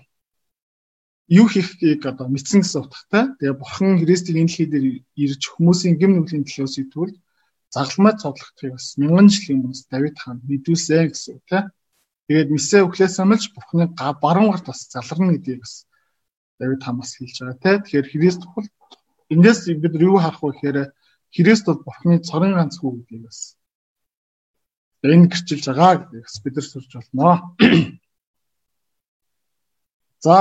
юу 1.27 1.48
хийхийг 1.51 2.05
одоо 2.08 2.32
мэдсэн 2.32 2.63
гэсэн 2.63 2.82
утгатай. 2.88 3.36
Тэгээ 3.39 3.60
бурхан 3.60 4.00
Христийг 4.00 4.39
энэ 4.39 4.48
дэлхий 4.48 4.67
дээр 4.72 4.86
ирж 5.20 5.41
хүмүүсийн 5.51 6.00
гэм 6.00 6.12
нүглийн 6.15 6.48
төлөө 6.48 6.72
сэтгүүл 6.72 7.13
загалмай 7.74 8.13
цоглохдгийг 8.22 8.74
бас 8.77 8.88
мянган 9.01 9.27
жилийн 9.34 9.65
өмнөөс 9.65 9.82
Давид 9.89 10.15
хаан 10.22 10.38
мэдүүлсэн 10.46 11.10
гэсэн 11.10 11.34
үг 11.38 11.44
тийм. 11.50 11.65
Тэгээд 12.30 12.50
мисээ 12.53 12.82
өглөөс 12.86 13.18
амлж 13.18 13.44
Бурхны 13.58 13.86
баруун 13.98 14.53
гарт 14.53 14.70
бас 14.70 14.86
заларна 14.94 15.34
гэдгийг 15.34 15.65
бас 15.65 15.74
Давид 16.62 16.82
хаан 16.86 16.98
бас 17.01 17.12
хэлж 17.18 17.36
байгаа 17.42 17.58
тийм. 17.58 17.82
Тэгэхээр 17.82 18.10
Христ 18.13 18.42
бол 18.53 18.68
эндээс 19.34 19.60
бид 19.82 19.94
юу 19.98 20.22
харах 20.22 20.42
вэ 20.46 20.53
гэхээр 20.53 20.77
Христ 21.34 21.65
бол 21.65 21.82
Бурхны 21.82 22.22
цорын 22.22 22.53
ганц 22.53 22.77
хүү 22.77 22.92
гэдгийг 22.94 23.24
бас 23.25 23.58
энэ 25.03 25.27
гэрчилж 25.34 25.65
байгаа 25.65 25.94
гэдгийг 25.98 26.24
бас 26.30 26.38
бид 26.46 26.53
нар 26.56 26.68
сурч 26.70 26.92
болно. 26.94 27.30
За 30.25 30.38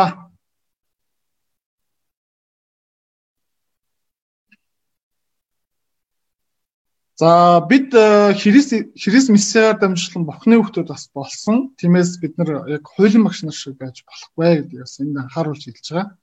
За 7.21 7.61
бид 7.69 7.93
э, 7.95 8.33
Христ 8.35 8.73
Христ 8.97 9.29
мессиаар 9.29 9.79
дамжуулан 9.79 10.25
Бурхны 10.25 10.57
хүүхдүүд 10.57 10.89
бас 10.89 11.11
болсон. 11.13 11.77
Тиймээс 11.77 12.17
бид 12.23 12.39
нар 12.39 12.65
яг 12.73 12.89
хуулийн 12.89 13.25
багш 13.25 13.45
нар 13.45 13.53
шиг 13.53 13.77
байж 13.77 14.01
болохгүй 14.09 14.65
гэдгийг 14.65 14.81
бас 14.81 14.97
энд 15.01 15.21
анхааруулж 15.21 15.65
хэлж 15.69 15.87
байгаа. 15.93 16.17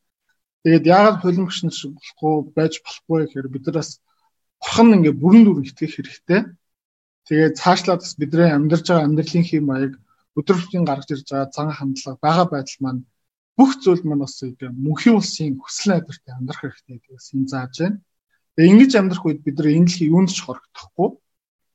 Тэгээд 0.65 0.89
яагаад 0.89 1.21
хуулийн 1.21 1.45
багш 1.45 1.61
нар 1.61 1.75
шиг 1.77 1.93
болохгүй 1.93 2.33
байж 2.57 2.73
болохгүй 2.81 3.19
гэхээр 3.21 3.47
бид 3.53 3.63
нар 3.69 3.77
бас 3.77 4.01
Бурхан 4.59 4.95
ингээ 4.97 5.13
бүрэн 5.21 5.43
дүр 5.45 5.61
итгэх 5.61 5.93
хэрэгтэй. 5.93 6.41
Тэгээд 7.29 7.59
цаашлаад 7.61 8.01
бас 8.01 8.13
бидний 8.17 8.49
амьдарч 8.49 8.85
байгаа 8.89 9.05
амьдралын 9.05 9.45
хэм 9.45 9.63
маяг 9.69 9.93
өдрөөр 10.35 10.89
гаргаж 10.89 11.09
ирж 11.13 11.27
байгаа 11.29 11.53
цан 11.53 11.69
хандлага 11.69 12.17
байгаа 12.25 12.45
байдал 12.49 12.81
маань 12.81 13.01
бүх 13.57 13.71
зүйл 13.83 14.03
маань 14.03 14.23
бас 14.25 14.41
мөнхийн 14.41 15.15
улсын 15.19 15.53
хүсэл 15.61 15.89
найдвартай 15.93 16.33
амьдрах 16.33 16.61
хэрэгтэй 16.65 16.97
гэдгээс 16.97 17.27
энэ 17.37 17.51
зааж 17.53 17.73
байна. 17.77 17.97
Тэгээ 18.59 18.71
ингэж 18.75 18.91
амьдрах 18.99 19.23
үед 19.23 19.39
бид 19.47 19.55
нар 19.55 19.71
энэ 19.71 19.87
дэлхий 19.87 20.11
юунд 20.11 20.35
ч 20.35 20.43
хорогдохгүй. 20.43 21.09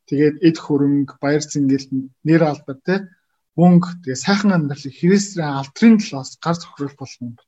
Тэгээд 0.04 0.36
эд 0.44 0.56
хөрөнгө, 0.60 1.16
баяр 1.16 1.40
цэнгэл, 1.40 2.12
нэр 2.28 2.42
алдар 2.44 2.76
те 2.84 3.08
мөнгө 3.56 4.04
тэгээ 4.04 4.20
сайхан 4.20 4.52
амьдралыг 4.52 4.92
Христийн 4.92 5.64
алдрын 5.64 5.96
талаас 5.96 6.36
гар 6.36 6.60
зохирол 6.60 6.92
болгон 7.00 7.40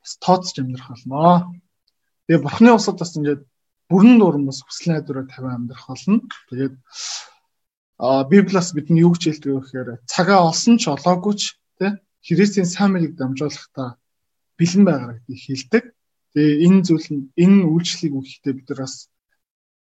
бас 0.00 0.12
тооцож 0.24 0.56
амьдрах 0.56 0.88
болно. 0.88 1.52
Тэгээ 2.24 2.40
Бурхны 2.40 2.70
усад 2.72 2.96
бас 2.96 3.12
ингээд 3.12 3.44
бүрэн 3.92 4.16
дуран 4.16 4.48
бас 4.48 4.64
хүсэл 4.64 4.96
найдвараа 4.96 5.28
тавиан 5.28 5.68
амьдрах 5.68 5.84
болно. 5.84 6.24
Тэгээд 6.48 6.74
а 8.00 8.24
Библиас 8.24 8.72
бидний 8.72 9.04
юу 9.04 9.12
гэж 9.12 9.36
хэлдэг 9.36 9.52
вэ 9.52 9.60
гэхээр 9.60 9.88
цагаа 10.08 10.48
олсон 10.48 10.80
ч 10.80 10.88
олоогүй 10.88 11.34
ч 11.36 11.60
тэ 11.76 12.00
Христийн 12.24 12.64
сайн 12.64 12.96
мэрийг 12.96 13.20
дамжуулахдаа 13.20 14.00
бэлэн 14.56 14.84
байгаа 14.88 15.20
гэдгийг 15.20 15.42
хэлдэг. 15.44 15.84
Тэгээ 16.34 16.66
энэ 16.66 16.80
зүйл 16.82 17.08
нь 17.14 17.22
энэ 17.38 17.62
үйлчлэлийг 17.70 18.14
үүсгэхдээ 18.18 18.54
бид 18.58 18.68
нар 18.68 18.80
бас 18.82 18.94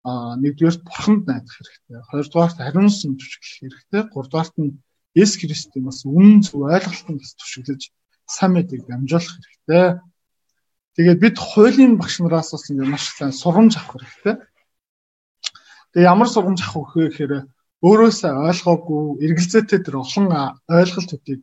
а 0.05 0.37
нэгдүгээр 0.37 0.77
бурханд 0.85 1.23
найдах 1.25 1.55
хэрэгтэй. 1.57 1.97
Хоёрдугаарт 2.09 2.57
ариун 2.61 2.93
сүм 2.93 3.17
түшиглэх 3.17 3.57
хэрэгтэй. 3.57 4.01
Гуравдугаарт 4.13 4.55
нь 4.61 4.77
Есүс 5.17 5.41
Христийн 5.41 5.89
бас 5.89 6.05
үнэн 6.05 6.45
зөв 6.45 6.69
ойлголтод 6.69 7.17
бас 7.17 7.33
түшиглэж 7.41 7.81
сайн 8.29 8.51
мэдгийг 8.53 8.85
дамжуулах 8.85 9.33
хэрэгтэй. 9.33 9.85
Тэгээд 10.93 11.19
бид 11.25 11.35
хуулийн 11.41 11.97
багш 11.97 12.21
нараас 12.21 12.53
бас 12.53 12.69
ингэ 12.69 12.85
маш 12.85 13.09
сайн 13.17 13.33
сургамж 13.33 13.73
авах 13.81 14.05
хэрэгтэй. 14.05 14.35
Тэгээ 15.97 16.09
ямар 16.13 16.29
сургамж 16.29 16.61
авах 16.61 16.93
вэ 16.93 17.09
гэхээр 17.09 17.33
өөрөөсөө 17.81 18.31
ойлгоогүй 18.49 19.03
эргэлзээтэй 19.25 19.79
тэр 19.81 19.95
олон 20.05 20.27
ойлголтуудыг 20.69 21.41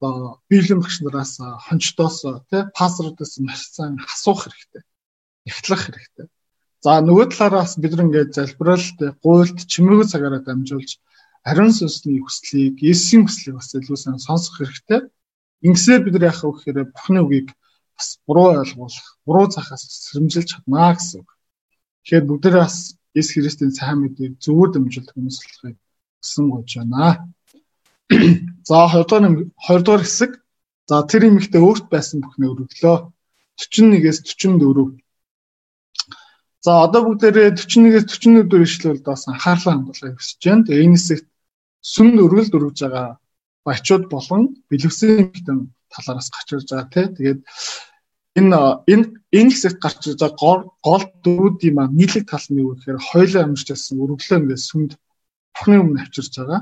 одоо 0.00 0.40
библийн 0.48 0.80
багш 0.80 1.00
нараас 1.04 1.36
хончдоос 1.68 2.24
тий 2.50 2.62
пассвордоос 2.76 3.38
маш 3.44 3.60
сайн 3.68 4.00
асуух 4.00 4.48
хэрэгтэй. 4.48 4.82
Эхлэх 5.44 5.80
хэрэгтэй. 5.84 6.26
За 6.80 7.00
нөгөө 7.04 7.36
талаараас 7.36 7.76
бид 7.76 7.92
нэг 7.92 8.08
ингээд 8.08 8.32
залбиралт, 8.32 8.98
гуйлт, 9.20 9.58
чимээгүй 9.68 10.06
цагаараа 10.08 10.40
дамжуулж 10.40 10.96
ариун 11.44 11.72
сүнсний 11.76 12.24
хүслийг, 12.24 12.80
Есүсийн 12.80 13.28
хүслийг 13.28 13.60
бас 13.60 13.68
илүү 13.76 13.96
сайн 14.00 14.16
сонсох 14.16 14.56
хэрэгтэй. 14.64 15.00
Ингэсээр 15.60 16.00
бид 16.08 16.16
яах 16.24 16.40
вэ 16.40 16.52
гэхээр 16.56 16.88
Бурхны 16.88 17.20
үгийг 17.20 17.48
бас 17.96 18.16
буруу 18.24 18.56
ойлгуулах, 18.64 19.08
буруу 19.28 19.46
цахаас 19.52 19.84
сэрэмжилж 19.84 20.48
чаднаа 20.48 20.96
гэсэн 20.96 21.20
үг. 21.20 21.30
Тэгэхээр 22.08 22.24
бүгдээ 22.24 22.54
бас 22.56 22.96
Есүс 23.12 23.36
Христийн 23.36 23.72
сайн 23.76 24.00
мэдээ 24.00 24.40
зөвөр 24.40 24.72
дамжуулах 24.72 25.12
хүмүүс 25.12 25.36
болохыг 25.36 25.76
хүсэн 26.24 26.46
гож 26.48 26.70
байна. 26.80 27.28
За 28.70 28.86
20 28.86 29.10
дугаар 29.10 29.50
20 29.66 29.82
дугаар 29.82 30.02
хэсэг. 30.06 30.32
За 30.86 31.02
тэр 31.02 31.26
эмэгтэй 31.26 31.58
өөрт 31.58 31.90
байсан 31.90 32.22
бүхнээ 32.22 32.50
өргөлөө. 32.54 32.98
41-ээс 33.58 34.18
44. 34.22 34.94
За 36.62 36.86
одоо 36.86 37.02
бүгдээрээ 37.10 37.58
41-ээс 37.58 38.06
44 38.06 38.46
дэх 38.46 38.62
ишлэлд 38.62 39.02
бас 39.02 39.26
анхаарлаа 39.26 39.74
хандуулахыг 39.74 40.22
хүсэж 40.22 40.38
байна. 40.46 40.66
Тэгээ 40.70 40.86
энэ 40.86 40.98
хэсэгт 41.02 41.26
сүмд 41.82 42.16
өргөлд 42.22 42.54
өргөж 42.54 42.78
байгаа 42.86 43.08
бачууд 43.66 44.04
болон 44.06 44.42
бэлэвсэн 44.70 45.10
эмэгтэй 45.18 45.56
талаараас 45.90 46.28
гарч 46.30 46.48
ирж 46.54 46.68
байгаа 46.70 46.88
тий. 46.94 47.06
Тэгээд 47.18 47.40
энэ 48.38 48.58
энэ 48.92 49.04
энэ 49.34 49.50
хэсэгт 49.50 49.78
гарч 49.82 50.00
ирж 50.14 50.20
байгаа 50.22 50.70
гол 50.86 51.04
дөрүүдийн 51.26 51.74
маань 51.74 51.98
нийлэг 51.98 52.24
тал 52.30 52.46
нь 52.46 52.62
юу 52.62 52.78
гэхээр 52.78 53.02
хоёулаа 53.02 53.42
амьдарч 53.50 53.68
байсан 53.74 53.98
өргөлөө 53.98 54.38
ингээд 54.38 54.62
сүмд 54.68 54.92
бүхний 55.58 55.80
өмнө 55.82 56.00
авчирж 56.06 56.32
байгаа. 56.38 56.60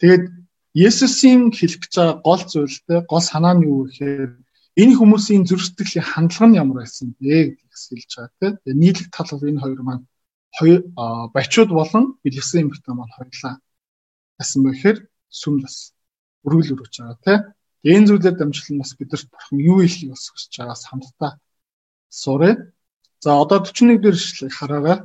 Тэгээд 0.00 0.24
Есүсийн 0.74 1.48
хэлэх 1.50 1.80
гэж 1.80 1.94
байгаа 1.96 2.20
гол 2.28 2.42
зүйлтэй 2.44 3.00
гол 3.08 3.24
санаа 3.24 3.54
нь 3.56 3.64
юу 3.64 3.88
гэхээр 3.88 4.32
энэ 4.82 4.94
хүмүүсийн 5.00 5.48
зөрчилдөлийн 5.48 6.04
хандлага 6.04 6.46
нь 6.48 6.58
ямар 6.60 6.84
байсан 6.84 7.16
бэ 7.16 7.56
гэдгээс 7.56 7.84
хэлж 7.88 8.10
байгаа 8.14 8.60
тийм. 8.62 8.78
Нийлэг 8.80 9.08
тал 9.08 9.30
бол 9.32 9.48
энэ 9.48 9.62
хоёр 9.64 9.80
маань 9.82 10.04
хоёр 10.58 10.80
бачууд 11.34 11.70
болон 11.72 12.04
бэлгэсэн 12.22 12.60
эмэгтэй 12.62 12.94
маань 12.94 13.16
хоёлаа 13.16 13.54
ясан 14.38 14.60
бэ 14.62 14.70
гэхээр 14.70 14.98
сүм 15.40 15.54
бас 15.64 15.96
өргөл 16.46 16.74
өрөж 16.74 16.94
байгаа 17.00 17.18
тийм. 17.24 17.40
Энэ 17.88 18.06
зүйлээр 18.08 18.36
дамжуулан 18.38 18.78
бас 18.82 18.92
бидэрт 18.98 19.28
бурхан 19.32 19.58
юу 19.58 19.78
хэлхийг 19.80 20.10
бас 20.12 20.24
хүсэж 20.30 20.52
байгаа 20.58 20.78
самтаа 20.78 21.32
сураа. 22.10 22.54
За 23.24 23.30
одоо 23.42 23.58
41 23.64 23.98
дээр 24.02 24.14
ишлэгийг 24.14 24.54
хараарай. 24.54 24.98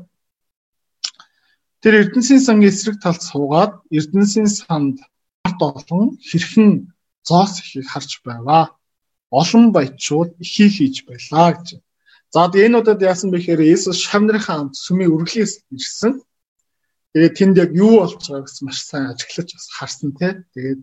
Тэр 1.82 1.94
Эрдэнсийн 2.02 2.42
сангийн 2.46 2.70
эсрэг 2.72 2.98
талд 3.02 3.22
суугаад 3.22 3.74
Эрдэнсийн 3.90 4.50
санд 4.50 5.02
ард 5.44 5.62
олон 5.62 6.06
хэрхэн 6.30 6.70
зоос 7.28 7.54
ихийг 7.62 7.88
харж 7.92 8.12
байваа. 8.26 8.64
Олон 9.32 9.72
баячууд 9.76 10.32
ихийг 10.44 10.72
хийж 10.76 10.96
байлаа 11.08 11.50
гэж. 11.56 11.68
За 12.34 12.50
энэ 12.50 12.80
удаад 12.80 13.02
яасан 13.12 13.30
бэ 13.32 13.38
гэхээр 13.40 13.62
Есүс 13.76 14.00
шавнырынхаа 14.08 14.58
хамт 14.58 14.76
сүмийн 14.86 15.14
үргэлээс 15.16 15.54
ирсэн. 15.76 16.14
Тэгээд 17.14 17.38
тэнд 17.38 17.56
яг 17.64 17.72
юу 17.76 18.02
болж 18.02 18.18
байгааг 18.18 18.46
гэсэн 18.48 18.66
маш 18.66 18.80
сайн 18.82 19.06
ажиглаж 19.12 19.50
бас 19.54 19.68
харсан 19.78 20.10
тий. 20.18 20.32
Тэгээд 20.54 20.82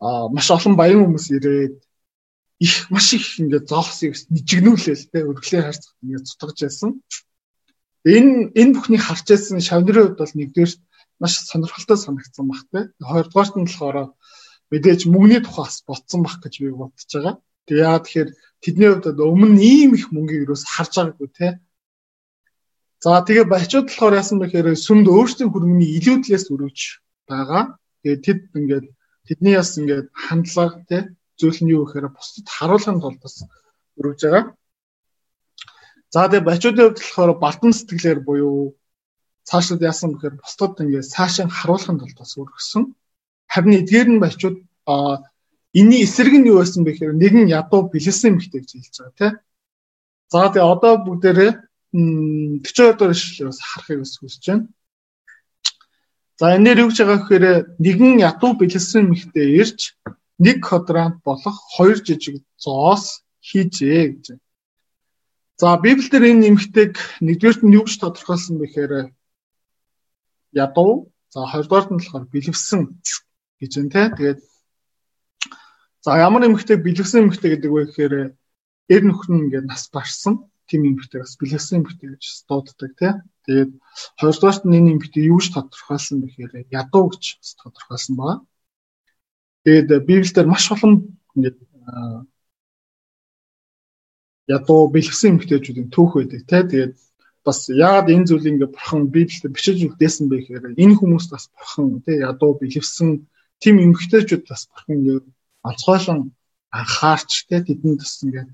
аа 0.00 0.32
маш 0.32 0.46
олон 0.56 0.74
баян 0.80 1.00
хүмүүс 1.04 1.26
ирээд 1.36 1.76
их 2.64 2.74
маш 2.92 3.06
их 3.16 3.26
ингээд 3.40 3.68
зоосыг 3.68 4.16
нижигнүүлээл 4.32 5.04
тий 5.12 5.22
үргэлээ 5.28 5.62
харцах 5.64 5.92
ингээд 6.00 6.28
цутгаж 6.28 6.58
байсан. 6.64 6.90
Энэ 8.04 8.56
энэ 8.60 8.74
бүхний 8.76 9.00
харж 9.00 9.26
байсан 9.28 9.60
шавнырын 9.60 10.16
хувьд 10.16 10.20
бол 10.20 10.34
нэгдүгээр 10.40 10.72
маш 11.20 11.32
сонирхолтой 11.44 11.98
санагдсан 12.00 12.46
баг 12.48 12.62
те. 12.72 12.80
Хоёрдугаарт 12.98 13.54
нь 13.56 13.68
болохоор 13.68 13.96
мэдээж 14.72 15.00
мөнгөний 15.12 15.40
тухаас 15.44 15.84
ботсон 15.86 16.24
баг 16.24 16.40
гэж 16.42 16.54
би 16.64 16.72
бодож 16.72 17.04
байгаа. 17.12 17.34
Тэгээ 17.68 17.84
яа 17.84 18.00
тэгэхээр 18.00 18.30
тэдний 18.64 18.88
хувьд 18.88 19.20
өмнө 19.20 19.60
ийм 19.60 19.90
их 19.94 20.08
мөнгийг 20.14 20.48
юус 20.48 20.64
харж 20.64 20.92
байгаагүй 20.96 21.28
те. 21.36 21.48
За 23.04 23.20
тэгээ 23.20 23.46
баячууд 23.52 23.86
болохоор 23.88 24.18
яасан 24.20 24.38
бэ 24.40 24.48
гэхээр 24.48 24.76
сүмд 24.76 25.06
өөрсдийн 25.08 25.52
хөрөнгөний 25.52 25.90
илүүдлээс 25.98 26.46
өргөж 26.52 26.78
байгаа. 27.28 27.62
Тэгээ 28.02 28.18
тэд 28.24 28.40
ингээд 28.58 28.86
тэдний 29.28 29.54
яс 29.56 29.76
ингээд 29.76 30.08
хандлага 30.12 30.84
те 30.88 30.98
зүйл 31.40 31.60
нь 31.64 31.72
юу 31.72 31.84
гэхээр 31.84 32.12
бусдад 32.12 32.46
харуулахын 32.48 33.00
тулд 33.00 33.20
бас 33.24 33.44
өргөж 34.00 34.20
байгаа. 34.24 34.44
За 36.12 36.28
тэгээ 36.28 36.48
бачуудын 36.48 36.84
хувьд 36.92 37.00
болохоор 37.00 37.32
балтан 37.40 37.72
сэтгэлээр 37.72 38.20
буюу 38.20 38.76
цаашид 39.50 39.82
яасан 39.82 40.14
бэхээр 40.14 40.38
бусдад 40.38 40.78
ингээ 40.78 41.02
цаашаа 41.02 41.50
харуулахын 41.50 41.98
тулд 41.98 42.18
бас 42.18 42.32
өргөсөн. 42.38 42.94
Харин 43.50 43.78
эдгээр 43.82 44.08
нь 44.14 44.22
бачууд 44.22 44.56
а 44.86 45.26
энэний 45.74 46.06
эсрэг 46.06 46.34
нь 46.38 46.48
юу 46.50 46.62
байсан 46.62 46.86
бэ 46.86 46.94
гэхээр 46.94 47.18
нэгэн 47.18 47.50
ядуу 47.50 47.90
бэлэсэн 47.90 48.38
эмхтэй 48.38 48.62
гэж 48.62 48.70
хэлж 48.78 48.96
байгаа 49.02 49.18
тийм. 49.18 49.34
За 50.30 50.46
тэгээ 50.54 50.70
одоо 50.74 50.92
бүгдээрээ 51.02 51.52
42 52.62 52.94
дугаар 52.94 53.14
ишлэлээс 53.14 53.58
харахыг 53.58 53.98
бас 54.06 54.14
хүсэж 54.14 54.44
байна. 54.46 54.66
За 56.38 56.46
энэ 56.54 56.64
дээр 56.70 56.82
юу 56.86 56.88
гэж 56.94 56.98
байгаа 57.02 57.18
гэхээр 57.18 57.46
нэгэн 57.82 58.22
ядуу 58.30 58.52
бэлэсэн 58.54 59.10
эмхтэй 59.10 59.46
ирж 59.62 59.80
нэг 60.38 60.56
квадрант 60.62 61.18
болох 61.26 61.56
хоёр 61.74 61.98
жижиг 61.98 62.46
зоос 62.54 63.26
хийжээ 63.42 64.06
гэж. 64.14 64.26
За 65.60 65.76
Библиэлд 65.76 66.14
энэ 66.14 66.42
нэмэгтэйг 66.46 66.94
нэгдүгээрт 67.26 67.62
нь 67.66 67.74
юу 67.74 67.84
гэж 67.84 67.94
тодорхойлсон 67.98 68.56
бэ 68.56 68.66
гэхээр 68.70 68.92
ядуу, 70.52 71.12
за 71.30 71.46
хоёрдугаарт 71.46 71.90
нь 71.90 71.98
болохоор 71.98 72.26
бэлэвсэн 72.32 72.80
гэж 73.60 73.72
байна 73.76 73.92
те. 73.94 74.02
Тэгээд 74.16 74.40
за 76.04 76.10
ямар 76.18 76.42
нэмэгтэй 76.42 76.78
бэлэвсэн 76.80 77.28
нэмэгтэй 77.28 77.50
гэдэг 77.54 77.70
вэ 77.70 77.82
гэхээр 77.86 78.14
эр 78.90 79.02
нөхөр 79.06 79.28
нь 79.30 79.40
ингээд 79.46 79.66
нас 79.70 79.86
барсан. 79.92 80.50
тийм 80.70 80.86
эмэгтэй 80.86 81.20
бас 81.20 81.34
бэлгэсэн 81.34 81.82
эмэгтэй 81.82 82.08
гэж 82.14 82.24
дууддаг 82.46 82.92
тий. 82.94 83.12
Тэгээд 83.46 83.70
хоёрдугаарт 84.22 84.62
нь 84.64 84.76
энэ 84.78 84.90
эмэгтэй 84.94 85.26
юу 85.26 85.42
ч 85.42 85.50
тодорхойлсон 85.50 86.22
бэхээр 86.22 86.70
ядуу 86.70 87.10
гэж 87.10 87.24
тодорхойлсон 87.58 88.14
байна. 88.14 88.46
Тэгээд 89.66 90.06
Библиэлд 90.06 90.46
маш 90.46 90.70
олон 90.70 91.18
ингээд 91.34 91.58
ядуу 94.46 94.80
бэлгэсэн 94.94 95.30
эмэгтэйчүүдийн 95.34 95.90
түүх 95.90 96.22
байдаг 96.22 96.42
тий. 96.46 96.62
Тэгээд 96.70 96.94
бас 97.50 97.66
яагаад 97.66 98.08
энэ 98.14 98.28
зүйлийг 98.30 98.54
ингээд 98.54 98.74
бурхан 98.74 99.10
Библиэлд 99.10 99.54
бичиж 99.54 99.78
үлдээсэн 99.82 100.26
бэ 100.30 100.36
гэхээр 100.38 100.78
энэ 100.78 100.98
хүмүүс 100.98 101.26
бас 101.34 101.44
бурхан 101.50 101.98
тий 102.06 102.22
ядуу 102.22 102.54
бэлгэсэн 102.54 103.26
тийм 103.62 103.76
эмэгтэйчүүд 103.84 104.44
бас 104.46 104.62
бурхан 104.70 104.94
ингээд 104.96 105.26
онцгойлон 105.68 106.20
анхаарч 106.78 107.30
тий 107.50 107.60
тэдэнд 107.66 107.98
бас 107.98 108.14
ингээд 108.22 108.50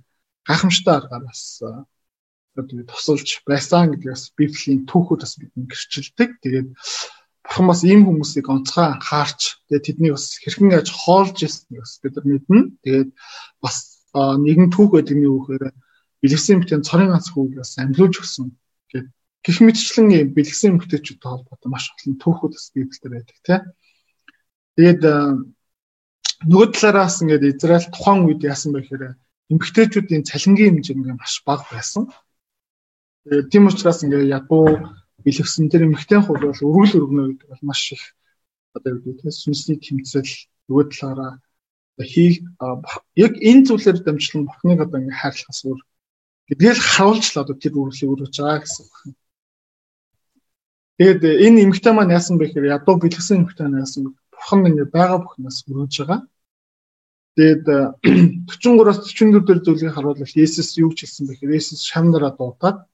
гайхамшигтай 0.48 0.94
аргаар 0.96 1.24
бас 1.28 1.42
одоо 2.56 2.84
тусалж 2.88 3.28
байсан 3.44 3.92
гэдгээс 3.92 4.32
Библийн 4.38 4.88
түүхүүд 4.88 5.20
бас 5.22 5.34
бидний 5.36 5.68
гэрчилдэг. 5.68 6.30
Тэгээд 6.40 6.68
бурхан 7.44 7.66
бас 7.68 7.80
ийм 7.84 8.00
хүмүүсийг 8.08 8.48
онцгой 8.48 8.86
анхаарч 8.96 9.60
тэгээд 9.68 9.86
тэднийг 9.86 10.12
бас 10.16 10.26
хэрхэн 10.40 10.72
яаж 10.72 10.88
хоолж 10.88 11.36
ирснийг 11.44 11.84
бас 11.84 12.00
бид 12.00 12.14
нар 12.16 12.26
мэднэ. 12.26 12.60
Тэгээд 12.80 13.10
бас 13.60 13.76
нэгэн 14.16 14.72
түүх 14.72 14.96
юу 14.96 15.44
гэхээр 15.44 15.64
бэлгэсэн 16.24 16.52
эмэгтэй 16.56 16.80
цорын 16.80 17.12
ганц 17.12 17.28
хүүг 17.30 17.60
бас 17.60 17.76
амьлуулж 17.76 18.14
өгсөн 18.24 18.48
гэд 18.92 19.06
гих 19.44 19.58
мэтчлэн 19.62 20.34
бэлгэсэн 20.34 20.70
эмэгтэйчүүдтэй 20.74 21.30
холбоотой 21.30 21.70
маш 21.70 21.84
олон 21.94 22.14
түүхүүд 22.18 22.52
бас 22.54 22.66
Библиэлд 22.74 23.04
байдаг 23.14 23.36
тийм. 23.46 23.62
Тэгээд 24.76 25.02
нөгөө 26.50 26.68
талаараас 26.74 27.22
ингээд 27.22 27.48
Израиль 27.54 27.88
тухайн 27.94 28.26
үед 28.26 28.42
яасан 28.42 28.74
бэ 28.74 28.82
гэхээр 28.84 29.04
эмэгтэйчүүдийн 29.54 30.26
цалингийн 30.26 30.74
хэмжээ 30.82 30.96
ингээд 30.96 31.20
маш 31.22 31.34
бага 31.46 31.64
байсан. 31.70 32.10
Тэгээд 33.24 33.50
тийм 33.52 33.64
учраас 33.70 34.02
ингээд 34.02 34.34
ядуу 34.38 34.66
бэлгэсэн 35.24 35.70
тэр 35.70 35.86
эмэгтэй 35.86 36.20
хувь 36.22 36.42
бол 36.42 36.62
өргөл 36.66 36.98
өргөнө 37.00 37.24
гэдэг 37.34 37.48
бол 37.50 37.64
маш 37.70 37.82
их 37.94 38.02
одоо 38.76 38.90
юу 38.94 39.02
гэдэг 39.02 39.22
тийм 39.22 39.32
сүнсний 39.32 39.78
тэмцэл 39.80 40.30
нөгөө 40.68 40.84
талаараа 40.92 41.32
хий 42.04 42.44
яг 43.16 43.32
энэ 43.40 43.66
зүйлээр 43.66 43.98
дамжлан 44.04 44.46
бурхныг 44.46 44.80
одоо 44.84 44.98
ингээд 45.00 45.20
хайрлахаас 45.20 45.60
өөр 45.64 45.80
гэдгээл 46.48 46.80
харуулж 46.80 47.26
л 47.34 47.40
одоо 47.42 47.56
тэр 47.58 47.74
үрлийг 47.74 48.10
өргөж 48.10 48.34
байгаа 48.38 48.62
гэсэн 48.62 48.86
байна. 48.86 49.14
Тэгээд 50.96 51.22
энэ 51.44 51.62
эмэгтэй 51.66 51.92
маань 51.92 52.14
яасан 52.14 52.38
бэ 52.38 52.46
гэхээр 52.46 52.72
ядуу 52.78 52.96
бэлгэсэн 53.02 53.42
эмэгтэй 53.42 53.64
маань 53.66 53.82
яасан 53.82 54.02
бэ? 54.06 54.10
Бурхан 54.32 54.68
ингээд 54.70 54.90
байгаа 54.94 55.18
бүхнээс 55.20 55.58
өргөж 55.68 55.94
байгаа. 56.00 56.20
Тэгээд 57.36 57.64
43-аас 58.48 58.98
44 59.12 59.44
дээр 59.44 59.60
зүйлийг 59.60 59.92
харуулбал 59.92 60.38
Есүс 60.40 60.78
юу 60.80 60.94
ч 60.96 61.04
хэлсэн 61.04 61.26
бэ 61.26 61.32
гэхээр 61.36 61.56
Есүс 61.58 61.82
шамнараа 61.84 62.32
дуудаад 62.32 62.88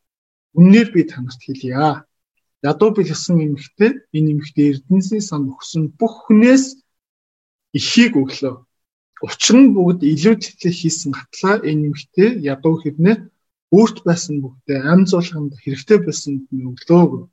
үннээр 0.58 0.88
би 0.90 1.06
танарт 1.06 1.38
хэлье. 1.44 2.02
Ядуу 2.64 2.90
бэлгэсэн 2.90 3.36
эмэгтэй 3.38 4.02
энэ 4.16 4.30
эмэгтэй 4.34 4.66
эрдэнсийн 4.82 5.22
сан 5.22 5.46
өгсөн 5.52 5.94
бүх 5.94 6.26
хүнээс 6.26 6.82
ихийг 7.70 8.18
өглөө. 8.18 8.66
Учир 9.22 9.56
нь 9.60 9.70
бүгд 9.74 10.02
илүү 10.02 10.34
тэтлэг 10.42 10.74
хийсэн 10.74 11.10
гатлаа 11.14 11.62
энэ 11.62 11.94
эмэгтэй 11.94 12.42
ядуу 12.42 12.82
хэрнээ 12.82 13.16
өөрт 13.72 13.98
байсан 14.08 14.34
бүгдээ 14.44 14.78
амь 14.92 15.08
зуулганд 15.10 15.52
хэрэгтэй 15.64 15.98
байсан 16.04 16.32
нь 16.52 16.68
өглөө. 16.70 17.28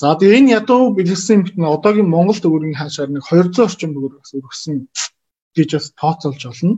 За 0.00 0.14
тэгээ 0.14 0.38
энэ 0.40 0.54
ядуу 0.58 0.94
бэлгэсэн 0.96 1.34
эмэгтэй 1.36 1.66
одоогийн 1.66 2.08
Монгол 2.08 2.38
төгрөгийн 2.40 2.78
хаашаар 2.78 3.10
нэг 3.12 3.24
200 3.26 3.66
орчим 3.66 3.90
төгрөг 3.92 4.22
бас 4.22 4.32
өргөсөн 4.38 4.76
гэж 5.56 5.70
бас 5.74 5.86
тооцоолж 6.00 6.42
болно. 6.46 6.74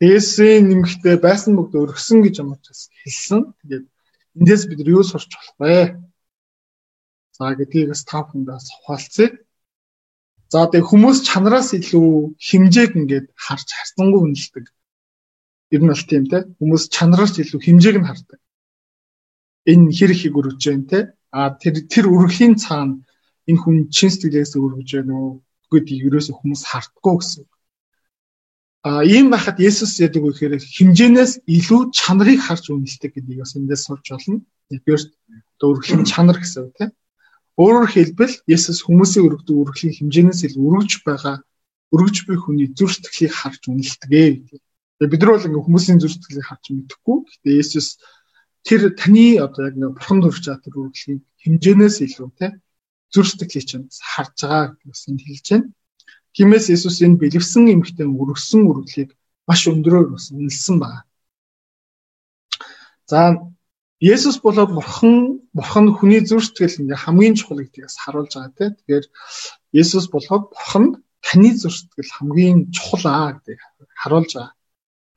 Дээсээ 0.00 0.64
нэмэгтэй 0.64 1.16
байсан 1.20 1.52
бүгд 1.60 1.76
өргөсөн 1.76 2.18
гэж 2.24 2.34
ямар 2.42 2.58
ч 2.64 2.72
хэлсэн. 3.04 3.52
Тэгээд 3.60 3.84
эндээс 4.40 4.62
бид 4.66 4.80
юу 4.88 5.04
сурч 5.04 5.30
болох 5.36 5.56
вэ? 5.60 6.00
За 7.36 7.52
гэдгийг 7.52 7.92
бас 7.92 8.02
та 8.08 8.24
бүхэндээ 8.24 8.56
ухаалцъя. 8.80 9.28
За 10.48 10.64
тэг 10.72 10.88
хүмүүс 10.88 11.18
чанараас 11.28 11.76
илүү 11.76 12.40
хэмжээг 12.40 12.92
ингээд 12.98 13.26
харж 13.36 13.68
харцангуй 13.68 14.20
үнэлдэг. 14.24 14.64
Ер 15.70 15.80
нь 15.82 15.90
бол 15.90 16.04
тийм 16.10 16.24
те. 16.26 16.38
Хүмүүс 16.58 16.90
чанараас 16.94 17.38
илүү 17.38 17.60
хэмжээг 17.62 17.96
нь 17.98 18.08
хардаг. 18.08 18.40
Энэ 19.70 19.94
хэр 19.94 20.10
ихийг 20.14 20.34
өргөж 20.38 20.58
जैन 20.58 20.82
те. 20.90 21.14
А 21.30 21.54
тэр 21.54 21.86
тэр 21.86 22.10
өргөлийн 22.10 22.58
цаана 22.58 23.00
энэ 23.46 23.60
хүн 23.62 23.76
чин 23.94 24.10
сэтгэлээс 24.10 24.58
өргөж 24.58 24.88
байна 24.98 25.14
уу? 25.14 25.32
гэдгийг 25.70 26.10
ерөөсөө 26.10 26.34
хүмүүс 26.34 26.62
хартгүй 26.66 27.14
гэсэн. 27.18 27.44
А 28.82 29.04
ийм 29.06 29.30
байхад 29.30 29.60
Есүс 29.62 30.00
яадаг 30.02 30.22
вэ 30.24 30.30
гэхээр 30.34 30.54
хэмжээнээс 30.58 31.32
илүү 31.46 31.80
чанарыг 31.94 32.40
харж 32.42 32.64
үнэлдэг 32.74 33.12
гэдгийг 33.14 33.40
бас 33.44 33.54
эндээс 33.54 33.82
сурч 33.86 34.06
болно. 34.10 34.42
Нэгдүгээр 34.70 35.02
өргөлийн 35.68 36.04
чанар 36.10 36.38
гэсэн 36.40 36.60
үг 36.66 36.74
тийм. 36.74 36.90
Өөрөөр 37.60 37.88
хэлбэл 37.92 38.34
Есүс 38.48 38.78
хүмүүсийн 38.82 39.26
өргөдөг 39.26 39.56
өргөлийн 39.62 39.94
хэмжээнээс 39.94 40.40
илүү 40.48 40.64
өргөж 40.64 40.92
байгаа 41.06 41.36
өргөж 41.94 42.16
буй 42.26 42.38
хүний 42.40 42.68
зүрх 42.72 42.94
сэтгэлийг 42.96 43.34
харж 43.36 43.62
үнэлдэг 43.68 44.10
гэдэг. 44.10 44.62
Бид 45.00 45.20
нар 45.20 45.32
бол 45.32 45.46
ингээ 45.48 45.64
хүмүүсийн 45.64 46.00
зүрх 46.00 46.14
сэтгэлийг 46.20 46.46
харж 46.48 46.64
мэдэхгүй. 46.76 47.16
Гэтэ 47.24 47.50
Есүс 47.56 47.88
тэр 48.68 48.92
таны 48.92 49.40
одоо 49.40 49.62
яг 49.68 49.74
нэг 49.80 49.96
бурхан 49.96 50.20
байгаа 50.20 50.60
тэр 50.60 50.74
өргөлийн 50.76 51.20
хэмжээнээс 51.40 51.96
илүү 52.04 52.28
тийм 52.36 52.60
зүрх 53.12 53.28
сэтгэлийг 53.32 53.66
чинь 53.66 53.86
харж 53.88 54.36
байгаа 54.44 54.76
гэсэн 54.84 55.16
хэлж 55.18 55.46
байна. 55.50 55.72
Тиймээс 56.34 56.66
Иесус 56.70 57.02
энэ 57.02 57.18
бэлэвсэн 57.18 57.64
эмхтэн 57.74 58.14
өргөсөн 58.14 58.62
үргэлийг 58.70 59.10
маш 59.48 59.66
өндөрөөр 59.66 60.08
бас 60.14 60.30
үнэлсэн 60.30 60.76
байна. 60.78 61.02
За 63.10 63.20
Есүс 63.98 64.38
болоод 64.44 64.70
бурхан 64.76 65.42
бурхан 65.52 65.86
хүний 65.96 66.22
зүрх 66.22 66.46
сэтгэл 66.46 66.86
ингээ 66.86 67.02
хамгийн 67.04 67.34
чухал 67.34 67.60
гэдгээс 67.60 67.96
харуулж 67.98 68.32
байгаа 68.32 68.54
тийм. 68.56 68.72
Тэгэхээр 68.78 69.06
Есүс 69.80 70.06
болоод 70.14 70.44
бурхан 70.54 70.84
таны 71.26 71.50
зүрх 71.58 71.76
сэтгэл 71.76 72.14
хамгийн 72.16 72.58
чухал 72.70 73.04
аа 73.10 73.28
гэдгийг 73.34 73.60
харуулж 74.00 74.32
байгаа. 74.38 74.54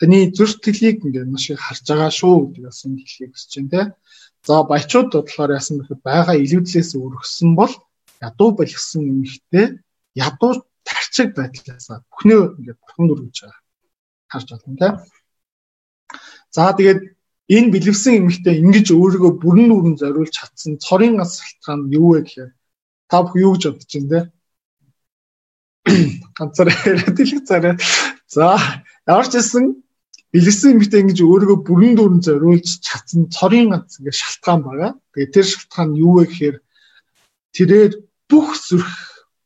Таны 0.04 0.36
зүрх 0.36 0.60
сэтгэлийг 0.60 1.00
ингээ 1.08 1.32
маш 1.32 1.48
их 1.48 1.64
харж 1.64 1.88
байгаа 1.88 2.12
шүү 2.12 2.36
гэдгийг 2.52 2.68
бас 2.68 2.84
энэ 2.84 3.00
хэлхийг 3.00 3.32
хүсэж 3.32 3.52
байна 3.56 3.72
тийм. 3.72 3.88
За 4.44 4.54
баячууд 4.68 5.10
бодлоор 5.16 5.52
яасан 5.56 5.80
бэхэд 5.80 6.02
байгаа 6.04 6.36
илүүдлээс 6.44 6.92
өргөсөн 7.00 7.56
бол 7.56 7.72
ядуу 8.20 8.50
болгосон 8.52 9.02
эмэгтэй 9.08 9.80
ядуу 10.20 10.52
тарчиг 10.84 11.30
байдлаасаа 11.40 12.04
бүхнээ 12.12 12.40
ингээд 12.60 12.80
бурхан 12.84 13.12
өргөж 13.16 13.38
байгаа 13.48 13.62
харж 14.28 14.48
байна 14.52 14.76
тийм. 14.76 14.96
За 16.52 16.76
тэгээд 16.76 17.02
энэ 17.56 17.72
бэлэвсэн 17.72 18.14
эмэгтэй 18.20 18.60
ингэж 18.60 18.88
өөрийгөө 18.92 19.32
бүрэн 19.40 19.68
нүрэн 19.72 19.96
зориулж 20.04 20.36
чадсан 20.36 20.84
цорын 20.84 21.16
ганц 21.16 21.40
шалтгаан 21.40 21.88
нь 21.88 21.96
юу 21.96 22.20
вэ 22.20 22.28
гэхээр 22.28 22.52
та 23.08 23.24
бүх 23.24 23.40
юу 23.40 23.56
гэж 23.56 23.64
бодож 23.72 23.92
байна 23.96 24.12
те? 24.12 24.20
Ганцаараа 26.36 26.78
яриад 26.92 27.20
л 27.24 27.48
царай. 27.48 27.74
За 28.28 28.60
ямар 29.08 29.28
ч 29.32 29.40
гэсэн 29.40 29.83
бэлгэсэн 30.34 30.82
эмэгтэй 30.82 31.00
ингэж 31.06 31.20
өөрийгөө 31.22 31.60
бүрэн 31.62 31.94
дүрэн 31.94 32.22
зориулж 32.26 32.82
чадсан 32.82 33.30
цорын 33.30 33.70
ганц 33.70 34.02
ингэ 34.02 34.12
шалтгаан 34.18 34.62
байгаа. 34.66 34.92
Тэгээ 35.14 35.34
тэр 35.34 35.46
шалтгаан 35.46 35.90
нь 35.94 36.00
юу 36.02 36.14
вэ 36.18 36.26
гэхээр 36.26 36.58
тэрээр 37.54 37.94
бүх 38.26 38.50
зүрх, 38.58 38.98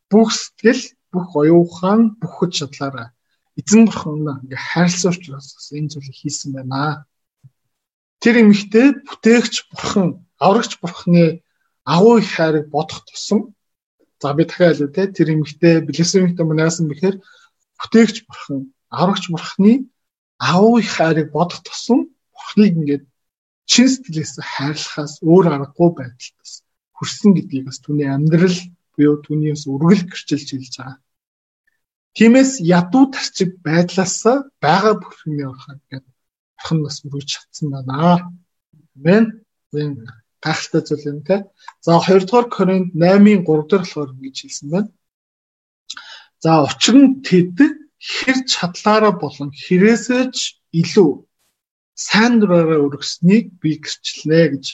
бүх 0.07 0.31
сэтгэл, 0.31 0.83
бүх 1.11 1.27
оюухан, 1.35 2.15
бүх 2.15 2.33
хүч 2.39 2.51
чадлаараа 2.63 3.11
эзэн 3.59 3.83
бурханаа 3.89 4.39
ингээ 4.43 4.61
хайрлсан 4.69 5.11
учраас 5.11 5.47
бас 5.57 5.67
энэ 5.73 5.91
зүйлийг 5.91 6.15
хийсэн 6.15 6.49
байна. 6.55 7.03
Тэр 8.21 8.35
эмэгтэй 8.45 8.87
бүтээгч 9.07 9.53
бурхан, 9.73 10.07
аврагч 10.39 10.77
бурханы 10.79 11.41
агуу 11.83 12.21
их 12.21 12.29
хайрыг 12.31 12.69
бодох 12.69 13.01
тусам 13.09 13.51
за 14.21 14.33
би 14.33 14.45
дахиад 14.45 14.77
хэлв 14.77 14.93
те 14.93 15.03
тэр 15.09 15.33
эмэгтэй 15.33 15.81
бэлгэсэн 15.83 16.19
эмэгтэй 16.21 16.45
мань 16.45 16.63
яасан 16.63 16.85
бэхээр 16.87 17.17
бүтээгч 17.81 18.15
бурхан, 18.29 18.71
аврагч 18.93 19.25
бурханы 19.33 19.89
аав 20.39 20.79
их 20.81 20.89
хайрыг 20.95 21.27
бодох 21.31 21.61
тусам 21.65 21.99
бурхныг 22.33 22.73
ингээд 22.77 23.03
чин 23.71 23.87
сэтгэлээс 23.89 24.33
хайрлахаас 24.53 25.13
өөр 25.21 25.45
аргагүй 25.55 25.89
байдалтаас 25.97 26.53
хүрсэн 26.97 27.31
гэдгийг 27.35 27.65
бас 27.67 27.79
түүний 27.83 28.09
амьдрал 28.09 28.57
буюу 28.95 29.17
түүний 29.25 29.51
бас 29.53 29.65
үргэлж 29.69 30.07
гэрчилж 30.09 30.49
хэлж 30.51 30.73
байгаа. 30.77 30.97
Тиймээс 32.17 32.51
ядуу 32.65 33.05
тарчиг 33.13 33.61
байдлаас 33.65 34.17
байгаа 34.63 34.93
бүхний 34.97 35.45
урахад 35.45 35.81
гэдэг 35.91 36.13
бурхан 36.57 36.79
бас 36.85 36.97
үргэлж 37.05 37.29
чадсан 37.33 37.67
байна. 37.73 37.93
Амен. 38.97 39.25
Мен 39.73 40.07
гайхалтай 40.41 40.81
зүйл 40.81 41.05
юм 41.11 41.19
те. 41.27 41.45
За 41.85 41.99
2 41.99 42.25
дугаар 42.25 42.47
Коринт 42.49 42.95
8-ын 42.95 43.45
3 43.45 43.69
дээр 43.69 43.83
болохоор 43.83 44.09
ингэж 44.15 44.37
хэлсэн 44.41 44.69
байна. 44.73 44.89
За 46.41 46.65
учир 46.65 46.95
нь 46.97 47.21
тэд 47.21 47.53
хэр 47.99 48.37
чадлаараа 48.51 49.13
болон 49.23 49.49
хэрээсэж 49.63 50.35
илүү 50.81 51.11
сайн 51.97 52.33
дураараа 52.39 52.79
өргөснийг 52.85 53.45
би 53.61 53.81
гэрчлэнэ 53.83 54.41
гэж 54.53 54.65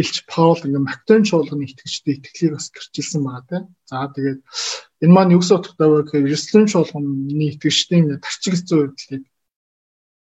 Илч 0.00 0.16
Паул 0.28 0.60
ингээ 0.64 0.86
Македон 0.88 1.22
чуулганы 1.28 1.64
итгэгчдээ 1.68 2.14
итгэлийг 2.16 2.52
бас 2.56 2.66
гэрчилсэн 2.72 3.22
байгаа 3.24 3.44
тийм. 3.48 3.64
За 3.88 4.08
тэгээд 4.12 4.40
энэ 5.04 5.14
маань 5.14 5.32
юу 5.34 5.40
гэсэн 5.40 5.56
утгатай 5.56 5.88
вэ 5.88 5.98
гэхээр 6.04 6.28
Иерусалим 6.28 6.66
чуулганы 6.68 7.44
итгэгчдийн 7.52 8.06
тарчиг 8.24 8.54
зүйн 8.68 8.92
байдлыг 8.92 9.24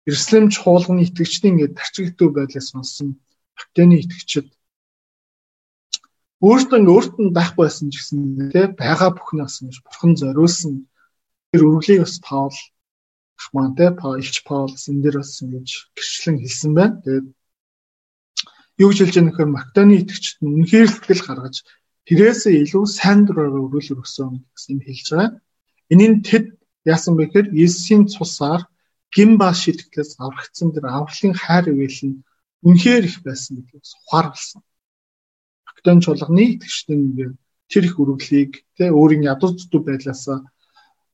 Иерусалим 0.06 0.46
чуулганы 0.54 1.00
итгэгчдийн 1.06 1.54
ингээд 1.54 1.78
тарчигдүү 1.78 2.28
байдлаас 2.34 2.66
сонсон 2.70 3.08
Баптины 3.54 3.94
итгэгчид 4.02 4.48
өөртөө 6.42 6.78
ингээд 6.78 6.94
өөрт 6.94 7.14
нь 7.22 7.34
байхгүй 7.36 7.62
байсан 7.62 7.86
гэсэн 7.94 8.18
тий 8.50 8.66
байгаа 8.82 9.10
бүхний 9.14 9.46
асан 9.46 9.70
гэж 9.70 9.78
бурхан 9.86 10.12
зориулсан 10.18 10.74
тэр 11.52 11.68
үргэлийг 11.68 12.00
бас 12.00 12.16
Паул 12.24 12.56
ах 13.36 13.48
маань 13.52 13.76
тий 13.76 13.90
Паулч 13.92 14.36
Паулс 14.48 14.88
энэ 14.88 15.02
дэр 15.04 15.16
бас 15.20 15.36
ингэж 15.44 15.68
гэрчлэн 15.92 16.36
хэлсэн 16.40 16.72
байна. 16.72 16.96
Тэгээд 17.04 17.26
юу 18.80 18.88
гэж 18.88 18.98
хэлж 19.04 19.14
байгаа 19.14 19.26
нөхөр 19.28 19.48
Македоны 19.52 19.92
итгэгчид 20.00 20.38
нь 20.40 20.52
үнэхээр 20.56 20.88
сэтгэл 20.88 21.26
гаргаж 21.28 21.56
тэрээсээ 22.08 22.54
илүү 22.64 22.84
сайн 22.88 23.20
дураараа 23.28 23.68
өрөөлөр 23.68 24.00
өсөн 24.00 24.40
гэсэн 24.56 24.78
хэлж 24.80 25.06
байгаа. 25.12 25.30
Энийн 25.92 26.14
тэд 26.24 26.56
яасан 26.88 27.14
бэ 27.20 27.28
гэхээр 27.28 27.48
Есүсийн 27.52 28.08
цусаар 28.08 28.62
гин 29.12 29.36
ба 29.36 29.52
шидэглээс 29.52 30.16
аврагдсан 30.24 30.72
тэр 30.72 30.88
авралын 30.88 31.34
хайр 31.36 31.64
ивэл 31.68 32.00
нь 32.08 32.16
үнэхээр 32.64 33.04
их 33.12 33.16
байсан 33.26 33.60
гэдгийг 33.60 33.84
ухаарсан. 34.08 34.64
Македон 35.68 35.98
чуулганы 36.00 36.42
итгэгчдийн 36.56 37.36
тэр 37.68 37.84
их 37.84 38.00
үргэлгийг 38.00 38.52
тэ 38.76 38.88
өөрийн 38.88 39.28
ядуу 39.32 39.52
зүтүү 39.52 39.80
байдлаас 39.84 40.24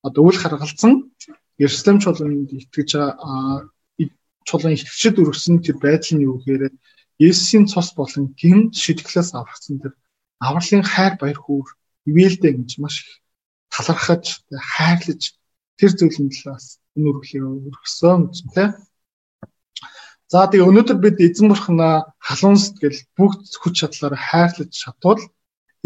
одоо 0.06 0.22
үл 0.28 0.38
харгалзсан 0.38 0.92
Иерусалим 1.58 1.98
чуулганд 2.02 2.50
итгэж 2.54 2.90
байгаа 2.94 3.68
чуулган 4.48 4.76
итгэгчд 4.76 5.16
өргөсөн 5.20 5.56
тэр 5.60 5.76
байдал 5.82 6.12
нь 6.16 6.24
юу 6.24 6.38
гэхээр 6.40 6.72
Есүсийн 7.18 7.66
цус 7.66 7.88
болон 7.98 8.24
гин 8.40 8.70
шидэглээс 8.70 9.34
аврагдсан 9.34 9.76
тэр 9.82 9.92
авралын 10.38 10.84
хайр 10.86 11.14
баяр 11.18 11.38
хөөр 11.42 11.68
ивэлдэ 12.08 12.48
гэж 12.56 12.70
маш 12.78 13.02
их 13.02 13.10
талархаж 13.74 14.24
хайрлаж 14.72 15.22
тэр 15.78 15.90
зүйлийн 15.98 16.30
талаас 16.30 16.78
энэ 16.96 17.08
үргэлгийг 17.10 17.44
өргөсөн 17.68 18.20
тийм. 18.54 18.70
За 20.30 20.46
тэгээ 20.46 20.68
өнөөдөр 20.70 20.98
бид 21.02 21.16
эзэн 21.26 21.48
бурхнаа 21.50 22.14
халуун 22.22 22.58
сэтгэл 22.60 23.00
бүгд 23.18 23.42
хүч 23.60 23.74
чадлаараа 23.80 24.20
хайрлаж 24.30 24.70
чадвал 24.72 25.22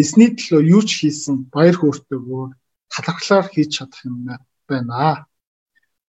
эсний 0.02 0.30
төлөө 0.34 0.62
юу 0.74 0.82
ч 0.84 0.90
хийсэн 1.00 1.48
баяр 1.54 1.76
хөөртэйгээр 1.78 2.52
талархлаар 2.92 3.46
хийж 3.48 3.70
чадах 3.76 4.00
юм 4.04 4.28
байна. 4.68 5.26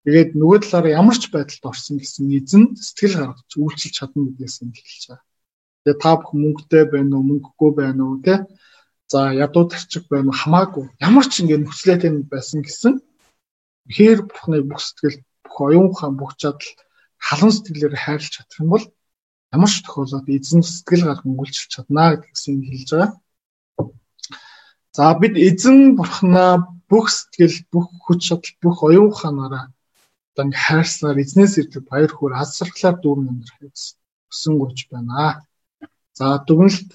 Тэгээд 0.06 0.38
нөгөө 0.38 0.60
талаараа 0.62 0.98
ямар 1.02 1.18
ч 1.18 1.34
байдалд 1.34 1.64
орсон 1.66 1.98
гэсэн 1.98 2.30
эзэн 2.38 2.64
сэтгэл 2.78 3.16
гаргаж 3.20 3.52
үйлчилж 3.58 3.94
чадна 3.98 4.22
гэдгээс 4.30 4.58
нь 4.62 4.76
хэлж 4.76 5.04
байгаа. 5.10 5.26
Тэгээ 5.82 6.02
та 6.04 6.12
бүх 6.20 6.32
мөнгөтэй 6.38 6.84
байна 6.94 7.14
уу, 7.18 7.28
мөнгөгүй 7.30 7.72
байна 7.74 8.02
уу 8.06 8.22
те. 8.22 8.46
За 9.10 9.34
ядуу 9.34 9.66
тарчиг 9.66 10.06
байна 10.14 10.30
уу 10.30 10.38
хамаагүй. 10.38 10.86
Ямар 11.02 11.26
ч 11.26 11.42
ингэ 11.42 11.58
нөхцөлтэй 11.58 12.12
байсан 12.30 12.62
гэсэн 12.62 12.94
Ихээр 13.86 14.26
Бурхны 14.26 14.66
бүх 14.66 14.82
сэтгэл, 14.82 15.22
бүх 15.46 15.58
оюун 15.62 15.94
ухаан, 15.94 16.18
бүх 16.18 16.34
чадал 16.42 16.66
халуун 17.22 17.54
сэтгэлээр 17.54 17.94
хайрлах 17.94 18.34
чадах 18.34 18.58
юм 18.62 18.70
бол 18.74 18.86
ямар 19.54 19.70
ч 19.70 19.86
тохиолдолд 19.86 20.26
эзэн 20.26 20.66
сэтгэл 20.66 21.06
гарган 21.06 21.38
үйлчлж 21.38 21.70
чадна 21.70 22.18
гэдгсийг 22.18 22.66
хэлж 22.66 22.90
байгаа. 22.90 23.12
За 24.96 25.12
бид 25.20 25.36
эзэн 25.48 26.00
Бурхнаа 26.00 26.52
бүх 26.90 27.12
сэтгэл, 27.12 27.68
бүх 27.72 27.88
хүч 28.08 28.20
чадал, 28.28 28.56
бүх 28.64 28.78
оюун 28.88 29.12
ухаанаараа 29.12 29.66
одоо 30.32 30.44
ингээ 30.48 30.66
хайрснаар 30.68 31.18
эзнээс 31.24 31.54
ирдэг 31.60 31.84
баяр 31.92 32.12
хөөр 32.16 32.34
азсархлаар 32.40 32.96
дүүрэн 33.04 33.32
амьдрахыг 33.32 33.76
хүсэн 34.32 34.54
гож 34.56 34.78
байна. 34.92 35.44
За 36.18 36.26
дүгнэлт 36.48 36.90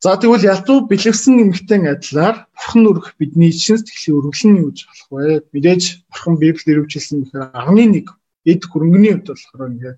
За 0.00 0.16
тэгвэл 0.16 0.48
ялцуу 0.48 0.88
бэлгэсэн 0.88 1.44
эмгтэн 1.44 1.84
адилаар 1.92 2.48
бурхан 2.56 2.88
өргөх 2.88 3.20
бидний 3.20 3.52
чин 3.52 3.76
сэтгэлийн 3.76 4.16
өргөлн 4.16 4.50
нь 4.56 4.62
юуж 4.64 4.78
болох 4.88 5.08
вэ? 5.12 5.44
Мэдээж 5.52 5.84
бурхан 6.08 6.34
Библиэр 6.40 6.80
өвчлсөн 6.80 7.28
гэхээр 7.28 7.44
11 7.52 8.08
эд 8.48 8.62
хөрөнгөний 8.64 9.12
хувьд 9.12 9.28
болохоор 9.28 9.68
ингээ 9.76 9.94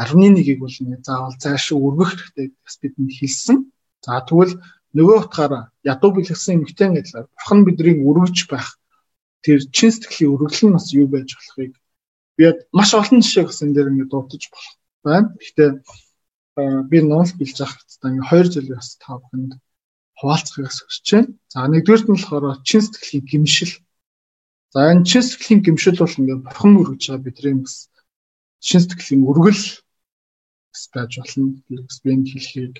11-ийг 0.00 0.58
бол 0.64 0.72
ингээ 0.72 1.04
заавал 1.04 1.36
цааш 1.36 1.76
өргөх 1.76 2.10
хэрэгтэй 2.16 2.46
бас 2.64 2.74
бидэнд 2.80 3.12
хэлсэн. 3.12 3.56
За 4.00 4.24
тэгвэл 4.24 4.56
нөгөө 4.96 5.16
утгаараа 5.26 5.64
ядуу 5.92 6.10
бэлгэсэн 6.14 6.54
эмгтэн 6.62 6.98
адилаар 7.00 7.26
бурхан 7.34 7.60
биднийг 7.66 7.98
өргөж 8.08 8.38
байх 8.50 8.78
тэр 9.44 9.60
чин 9.76 9.90
сэтгэлийн 9.92 10.32
өргөлн 10.34 10.72
бас 10.74 10.86
юу 10.94 11.06
байж 11.10 11.28
болохыг 11.34 11.72
би 12.36 12.44
маш 12.72 12.90
олон 12.94 13.20
жишээ 13.22 13.44
бас 13.46 13.58
энэ 13.62 13.74
дээр 13.74 13.90
ингээ 13.90 14.10
дурдж 14.10 14.44
болох 14.50 14.74
байна. 15.04 15.28
Гэхдээ 15.38 15.70
би 16.90 16.98
ноол 17.02 17.30
билж 17.38 17.58
авах 17.60 17.78
хэвээр 17.82 18.14
ингээ 18.14 18.30
2 18.30 18.54
жил 18.54 18.68
бас 18.74 18.88
та 19.02 19.18
бүхэнд 19.18 19.52
хуваалцахыг 20.18 20.70
хүсэж 20.70 21.06
байна. 21.10 21.30
За 21.52 21.58
нэгдүгээрт 21.66 22.06
нь 22.08 22.14
болохоор 22.14 22.44
чин 22.68 22.82
сэтгэлийн 22.82 23.24
гимшил. 23.30 23.74
За 24.74 24.80
энэ 24.90 25.06
чин 25.10 25.22
сэтгэлийн 25.22 25.62
гимшил 25.66 25.98
бол 25.98 26.18
ингээ 26.18 26.38
бурхан 26.46 26.78
өргөж 26.80 27.02
байгаа 27.10 27.26
бидний 27.26 27.54
бас 27.62 27.90
чин 28.66 28.80
сэтгэлийн 28.80 29.26
өргөл 29.30 29.62
бас 30.70 30.82
байж 30.94 31.12
болно. 31.18 31.58
Би 31.66 31.74
бас 31.82 31.96
би 32.02 32.08
энэ 32.14 32.30
хэлхийг 32.30 32.74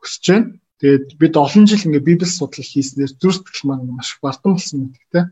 хүсэж 0.00 0.24
байна. 0.32 0.48
Тэгээд 0.82 1.06
бид 1.14 1.34
олон 1.38 1.64
жил 1.70 1.86
ингээ 1.86 2.02
библи 2.02 2.26
судлал 2.26 2.66
хийснээр 2.66 3.14
зүр 3.14 3.32
сэтгэл 3.38 3.68
маань 3.70 3.86
маш 3.94 4.18
бартан 4.18 4.58
болсон 4.58 4.90
байдаг 4.90 5.08
тийм 5.14 5.26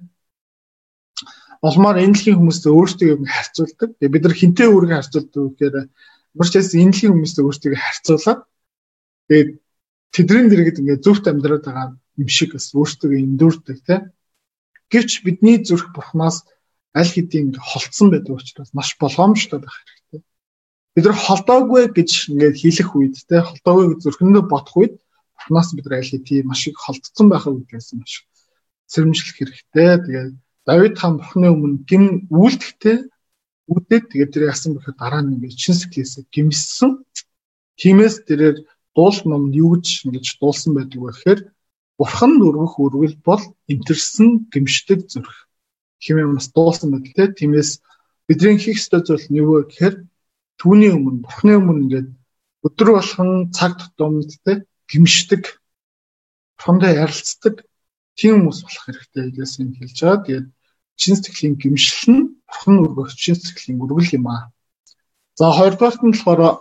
олмоор 1.61 1.99
энэ 1.99 2.15
дэлхийн 2.15 2.39
хүмүүстэй 2.39 2.73
өөрсдөө 2.73 3.09
харьцуулдаг. 3.27 3.91
Тэгээ 3.99 4.15
бид 4.15 4.25
нар 4.25 4.37
хинтээ 4.39 4.69
өөрийгөө 4.71 4.97
харьцуулдаг 4.97 5.43
гэхээр 5.59 5.75
Мөрчээс 6.39 6.79
энэлийн 6.79 7.13
хүмүүстэй 7.13 7.43
өөртөө 7.43 7.75
харьцуулаад 7.75 8.41
тэгээд 9.27 9.51
тэдний 10.15 10.47
дэргэд 10.47 10.81
ингээд 10.81 11.03
зөвхт 11.03 11.27
амьдраад 11.27 11.65
байгаа 11.67 11.89
юм 12.23 12.29
шиг 12.31 12.55
бас 12.55 12.71
өөртөө 12.71 13.19
эндүрдэг 13.19 13.79
тийм. 13.83 14.03
Гэвч 14.95 15.27
бидний 15.27 15.59
зүрх 15.67 15.91
бурхнаас 15.91 16.47
аль 16.95 17.11
хэдийн 17.11 17.59
холцсон 17.59 18.15
байдаг 18.15 18.39
учраас 18.39 18.71
маш 18.79 18.95
болгоомжтой 19.03 19.59
байх 19.59 19.75
хэрэгтэй. 19.75 20.23
Бид 20.95 21.05
нар 21.07 21.19
холдоогүй 21.19 21.83
гэж 21.99 22.11
ингээд 22.31 22.57
хэлэх 22.63 22.91
үед 22.95 23.15
тийм 23.27 23.43
холдоогүй 23.51 23.99
зүрхэндээ 23.99 24.45
бодох 24.47 24.77
үед 24.79 24.95
бурхнаас 25.41 25.73
бид 25.73 25.87
нар 25.89 25.99
аль 25.99 26.13
хэдийн 26.13 26.47
маш 26.47 26.69
их 26.69 26.77
холдсон 26.77 27.27
байхаа 27.33 27.57
үгээс 27.57 27.97
маш 27.97 28.29
сэрэмжлэх 28.93 29.37
хэрэгтэй. 29.37 29.89
Тэгээд 30.05 30.35
Давид 30.69 30.95
хаан 30.99 31.17
бурхны 31.19 31.49
өмнө 31.49 31.79
гин 31.89 32.05
үйлдэхтэй 32.29 33.09
үүдээд 33.73 34.05
тэгээд 34.13 34.33
тэр 34.35 34.45
яасан 34.53 34.77
бэхээр 34.77 34.97
дараа 35.01 35.23
нь 35.25 35.41
ингээд 35.41 35.57
чин 35.57 35.75
сэтгэлээсээ 35.79 36.25
гимссэн. 36.35 36.91
Тиймээс 37.81 38.27
тэрээр 38.29 38.57
дуулах 38.95 39.25
номд 39.25 39.55
юу 39.55 39.79
гэж 39.79 40.11
ингэж 40.11 40.27
дуулсан 40.43 40.73
байдаг 40.77 41.01
вэ 41.01 41.11
гэхээр 41.15 41.41
Бурхан 42.01 42.33
нүргэх 42.41 42.75
үргэл 42.81 43.17
бол 43.25 43.43
имтэрсэн 43.73 44.49
гимшдэг 44.53 45.01
зүрх. 45.13 45.49
Хэмээн 46.01 46.35
бас 46.37 46.49
дуулсан 46.51 46.89
байдаг 46.93 47.13
те. 47.15 47.25
Тиймээс 47.29 47.81
бидний 48.27 48.59
хийх 48.59 48.81
ёстой 48.81 49.01
зүйл 49.05 49.27
нь 49.31 49.41
юу 49.41 49.63
вэ 49.63 49.71
гэхээр 49.71 49.95
түүний 50.61 50.91
өмнө 50.97 51.25
Бурханы 51.25 51.55
өмнө 51.61 51.83
ингээд 51.85 52.09
өдөр 52.67 52.89
болгон 52.97 53.31
цаг 53.57 53.73
тутамд 53.79 54.33
те 54.45 54.65
гимшдэг 54.91 55.61
Бурхантай 56.61 57.01
ярилцдаг 57.01 57.65
тийм 58.19 58.35
хүмүүс 58.45 58.61
болох 58.67 58.85
хэрэгтэй 58.85 59.25
гэдгээс 59.33 59.55
нь 59.65 59.77
хэлж 59.81 59.99
байгаа. 60.05 60.25
Тэгээд 60.27 60.47
чин 61.01 61.15
сэтгэлийн 61.17 61.57
гимшил 61.57 62.05
нь 62.13 62.23
бурхан 62.45 62.77
өргөх 62.85 63.17
чин 63.17 63.37
сэтгэлийн 63.39 63.81
өргөл 63.81 64.15
юм 64.19 64.27
аа. 64.29 64.53
За 65.41 65.49
хоёрдугаарт 65.57 66.05
нь 66.05 66.13
болохоор 66.13 66.41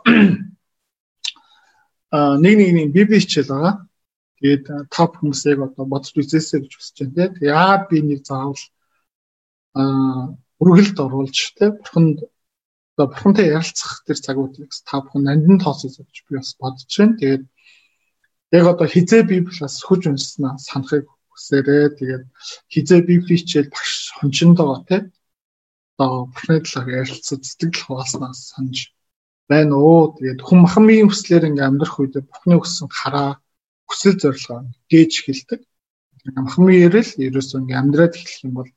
а 2.16 2.38
нэг 2.40 2.54
нэг 2.56 2.72
нэг 2.80 2.88
библи 2.96 3.20
хичээл 3.20 3.52
байгаа. 3.52 3.76
Тэгээд 4.40 4.66
та 4.88 5.02
хүмүүс 5.12 5.42
яг 5.52 5.60
одоо 5.68 5.84
бодож 5.84 6.16
үзээсэй 6.16 6.64
гэж 6.64 6.72
хүсэж 6.80 6.96
байна 7.12 7.36
тийм. 7.36 7.44
Яа 7.44 7.76
би 7.92 7.98
нэг 8.00 8.24
заавал 8.24 8.64
а 9.76 9.84
өргөлд 10.64 10.96
оруулж 10.96 11.38
тийм 11.60 11.76
бурханд 11.76 12.24
одоо 12.96 13.06
бурхантай 13.12 13.52
ярилцах 13.52 14.08
тэр 14.08 14.16
цагуудыг 14.16 14.72
та 14.88 15.04
бүхэн 15.04 15.28
нандин 15.28 15.60
тооцож 15.60 16.00
гэж 16.00 16.18
би 16.24 16.40
бас 16.40 16.56
бодож 16.56 16.88
байна. 16.88 17.20
Тэгээд 17.20 17.44
яг 18.52 18.66
одоо 18.74 18.88
хизээ 18.88 19.24
библиас 19.24 19.76
хүч 19.84 20.02
унснаа 20.10 20.58
санахыг 20.58 21.06
хүсээрээ. 21.32 21.86
Тэгээд 21.98 22.24
хизээ 22.74 23.02
библи 23.08 23.36
хичээл 23.38 23.74
багш 23.74 23.94
хончиндоо 24.18 24.86
тий 24.88 25.02
одоо 25.98 26.32
бурхны 26.32 26.60
талаар 26.64 26.90
ярилцаж 27.04 27.42
сэтгэл 27.46 27.86
хавааснаас 27.86 28.40
санаж 28.52 28.78
байна 29.50 29.76
уу? 29.78 30.16
Тэгээд 30.18 30.40
хүн 30.42 30.60
махамын 30.64 31.10
хүслээр 31.10 31.48
ингээм 31.50 31.68
амьдрах 31.70 32.00
үед 32.00 32.16
бурхны 32.26 32.56
өссөн 32.58 32.90
хараа 32.90 33.30
хүсэл 33.90 34.18
зорилгоо 34.22 34.60
гээж 34.92 35.12
эхэлдэг. 35.20 35.62
Махамын 36.36 36.78
ярил 36.88 37.12
ерөөсөө 37.26 37.60
ингээм 37.62 37.82
амьдраад 37.82 38.14
эхлэх 38.16 38.46
юм 38.48 38.54
бол 38.60 38.72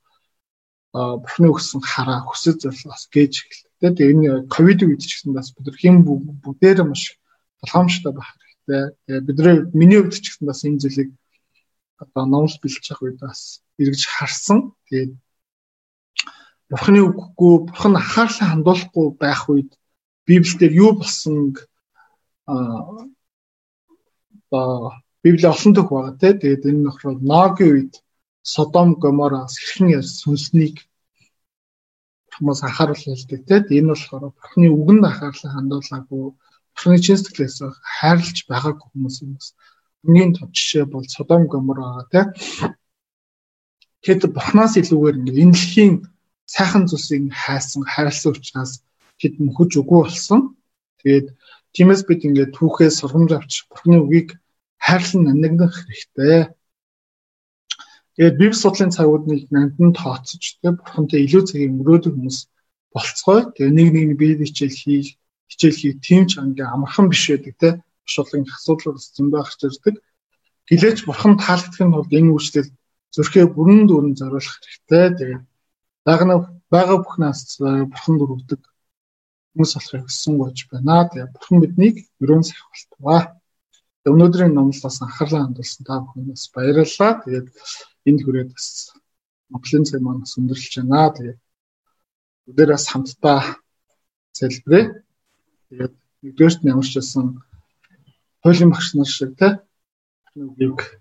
бурхны 0.93 1.49
өссөн 1.49 1.81
хараа 1.81 2.21
хүсэл 2.29 2.61
зорилгоос 2.61 3.05
гээж 3.15 3.35
эхэлдэг 3.41 3.73
тэгээд 3.83 3.99
энэ 4.15 4.47
ковид 4.47 4.81
үед 4.87 5.03
ч 5.03 5.19
гэсэн 5.19 5.35
бас 5.35 5.51
бид 5.51 5.75
хэм 5.75 6.07
бүгдээр 6.07 6.87
маш 6.87 7.19
болгоомжтой 7.59 8.15
байх 8.15 8.31
хэрэгтэй 8.67 9.27
тэгээд 9.27 9.27
бидний 9.27 9.59
миний 9.75 10.01
хувьд 10.01 10.15
ч 10.23 10.27
гэсэн 10.31 10.47
бас 10.47 10.61
энэ 10.65 10.81
зүйлийг 10.83 11.11
одоо 12.03 12.25
бэлдэж 12.63 12.85
явах 12.91 13.03
үед 13.03 13.19
бас 13.21 13.63
эргэж 13.79 14.03
харсан. 14.07 14.59
Тэгээд 14.89 15.13
Бурхны 16.71 17.01
үггүй, 17.05 17.55
Бурхан 17.69 17.95
анхаарлаа 17.97 18.49
хандуулахгүй 18.51 19.07
байх 19.23 19.43
үед 19.51 19.71
Библиэлд 20.27 20.73
юу 20.73 20.93
болсон 20.99 21.55
аа 22.47 23.03
Библи 25.23 25.47
олон 25.47 25.73
төх 25.75 25.89
байгаа 25.91 26.15
тий. 26.21 26.33
Тэгээд 26.33 26.67
энэ 26.71 26.83
нөхрөл 26.83 27.21
Ногийн 27.23 27.71
үед 27.73 27.95
Содом 28.43 28.89
Гомораас 29.03 29.55
хэрхэн 29.59 30.03
сүнснийг 30.03 30.77
хүмүүс 32.35 32.61
анхааруул 32.67 32.99
хэлдэг 32.99 33.41
тийм 33.47 33.87
энэ 33.87 33.93
болохоор 33.93 34.25
бурхны 34.35 34.67
үгэнд 34.73 35.05
анхаарлаа 35.07 35.53
хандуулаагүй 35.55 36.25
бурхны 36.83 36.99
чин 36.99 37.17
сэтгэлээс 37.17 37.59
хайрлж 38.03 38.37
байгаагүй 38.51 38.87
хүмүүс 38.91 39.17
юм 39.23 39.39
бас 39.39 39.55
хамгийн 40.03 40.35
том 40.35 40.51
жишээ 40.51 40.85
бол 40.91 41.07
Содом 41.07 41.47
Гомор 41.47 41.79
байгаа 41.79 42.07
тийм 42.11 42.75
Тэд 44.03 44.27
бурхнаас 44.35 44.75
илүүгээр 44.81 45.17
энэ 45.43 45.55
дэлхийн 45.55 45.95
сайхан 46.55 46.91
зүйлсийг 46.91 47.31
хайсан, 47.31 47.87
хайрлсан 47.87 48.35
учраас 48.35 48.83
тэд 49.21 49.39
мөхөж 49.39 49.79
үгүй 49.79 50.01
болсон. 50.03 50.41
Тэгээд 51.01 51.27
тиймээс 51.75 52.03
бид 52.11 52.27
ингээд 52.27 52.51
түүхээс 52.59 52.99
сургамж 52.99 53.31
авч 53.39 53.53
бурхны 53.71 54.03
үгийг 54.03 54.29
хайрлан 54.83 55.23
нандинах 55.23 55.75
хэрэгтэй. 55.87 56.51
Тэгээд 58.19 58.39
библи 58.43 58.59
судлалын 58.59 58.91
цагуудыг 58.91 59.47
нандин 59.55 59.95
тооцож 59.95 60.43
тэгээд 60.59 60.83
бурхантай 60.83 61.21
илүү 61.23 61.43
цагийг 61.47 61.71
өнгөрөөдөг 61.71 62.13
хүмүүс 62.19 62.39
болцгой. 62.91 63.41
Тэгээд 63.55 63.77
нэг 63.79 63.89
нэг 63.95 64.11
бие 64.19 64.35
хичээл 64.43 64.81
хийх, 64.83 65.09
хичээл 65.53 65.77
хийх 65.77 66.01
тийм 66.01 66.25
ч 66.25 66.41
ингээ 66.41 66.65
амархан 66.73 67.13
биш 67.13 67.29
байдаг 67.29 67.55
те. 67.61 67.69
Болгон 68.09 68.49
асуудал 68.49 68.97
зэн 68.97 69.29
байх 69.29 69.53
зэрэг. 69.61 70.01
Гэлээч 70.69 70.99
бурхан 71.05 71.37
таалагдахын 71.37 71.93
тулд 71.93 72.13
энэ 72.13 72.33
үйлчлэл 72.33 72.71
зүрхээ 73.13 73.47
бүрэн 73.53 73.85
дүүрэн 73.87 74.17
зориулах 74.17 74.57
хэрэгтэй. 74.65 75.05
Тэгээд 75.19 75.43
дагна 76.09 76.35
байгаа 76.73 76.99
бүх 77.05 77.17
нас 77.21 77.61
бурхан 77.61 78.17
дөрөвдөг 78.17 78.61
хүмүүс 79.53 79.73
болохыг 79.77 80.03
хүссэн 80.09 80.35
гож 80.41 80.59
байна. 80.73 81.05
Тэгээд 81.13 81.35
бурхан 81.37 81.59
биднийг 81.61 81.97
өрөөн 82.23 82.45
сахилтваа. 82.49 83.37
Өнөөдрийн 84.09 84.57
номлолоос 84.57 84.99
анхаарлаа 85.05 85.45
хандуулсан 85.45 85.85
та 85.85 86.01
бүхнээс 86.01 86.45
баярлалаа. 86.57 87.13
Тэгээд 87.23 87.47
энд 88.09 88.21
хүрээд 88.25 88.51
бас 88.57 88.97
Монголын 89.53 89.85
цай 89.85 90.01
маань 90.01 90.25
бас 90.25 90.35
өндөрлөж 90.41 90.75
байна. 90.81 91.13
Тэгээд 91.17 91.41
өдөрөөс 92.49 92.85
хамтдаа 92.89 93.41
залбирая. 94.33 95.05
Тэгээд 95.73 95.95
нэгдүгээрт 96.21 96.61
нь 96.61 96.71
ямар 96.73 96.85
ч 96.85 96.93
байсан 97.01 97.27
хуулийн 98.45 98.71
багш 98.73 98.89
нар 98.93 99.09
шиг 99.09 99.33
те 99.41 99.49
үгийг 100.37 101.01